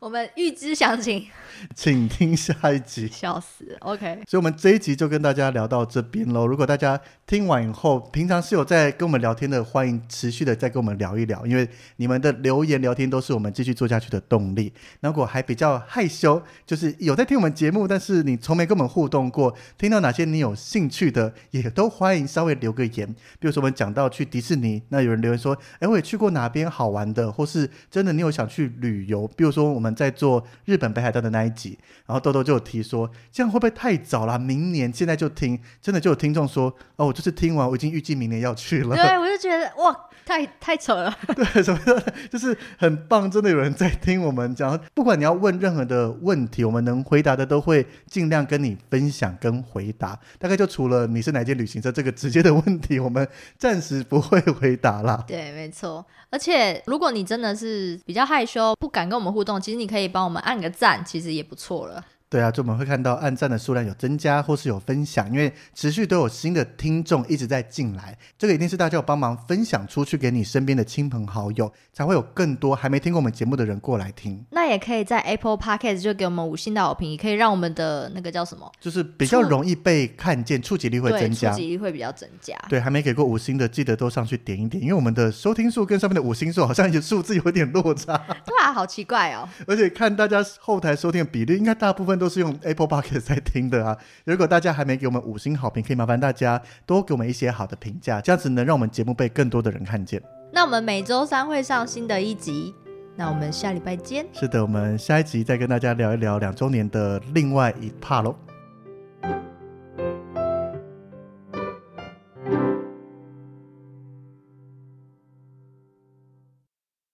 [0.00, 1.26] 我们预知详情。
[1.74, 4.22] 请听下一集，笑死，OK。
[4.26, 6.46] 所以，我们这一集就跟大家聊到这边喽。
[6.46, 14.72] 如果大家听完以后，平常是有在跟我们聊天的，欢迎持续的再跟我们聊一聊，因为你们的留言聊天都是我们继续做下去的动力。
[15.00, 23.06] 如果还比较害羞，就是有在听我们节目，但是你从没跟我们互动过，听到哪些你有兴趣的，也都欢迎稍微留个言。
[23.38, 31.49] 比如说，我们讲到去迪士尼，那有人留言说：“哎，我也去过哪边好玩的，或是真的你有想去旅游。”比如说，我们在做日本北海道的那一。
[31.54, 34.38] 集，然后豆豆就有提说，这样会不会太早了？
[34.38, 38.96] 明年现在就听，真的就有听众说，哦，我就是听完，我已经预计明年要去了。
[38.96, 41.12] 对，我就觉得哇，太太扯了。
[41.34, 42.00] 对，什么的，
[42.30, 44.78] 就是很棒，真的有人在听我们讲。
[44.94, 50.16] 不管你要问任何的问题，我们能回答的都会尽量跟你分享跟回答。
[50.38, 53.26] 大概就除了你是哪间旅行社这个直接的问题，我们
[53.58, 55.24] 暂时不会回答啦。
[55.26, 56.06] 对，没错。
[56.30, 61.40] 而且如果你真的是比较害羞，不敢跟我们互动，其实你可以帮我们按个赞，其实也。
[61.40, 81.56] 也不错了，对啊，就我们会看到按赞的数量有增加，或是有分享，因为持续都有新的听众一直在进来，这个一定是大家有帮忙分享出去给你身边的亲朋好友，才会有更多还没听过我们节目的人过来听，那也可以在 Apple Podcast 就给我们五星的好评，也可以让我们的那个叫什么，就是比较容易被看见，触及率会，增加触。
[81.58, 82.56] 及率会比较增加。
[82.68, 88.16] 对，还没给过五星的，记得都上去点一点，因为我们的收听数跟上面的五星数好像有数字有点落差，
[88.46, 89.48] 对啊，好奇怪哦。
[89.66, 93.98] 而且看大家后台收听的比率，应该大部分都是用 Apple Podcast 在听的啊。
[94.24, 100.22] 如果大家还没给我们五星好评，可以麻烦大家多给我们一些好的评价，这样子能让我们节目被更多的人看见。
[100.52, 102.74] 那我们每周三会上新的一集，
[103.16, 104.26] 那我们下礼拜见。
[104.32, 108.36] 是的，我们下一集再跟大家聊一聊两周年的另外一 part 喽。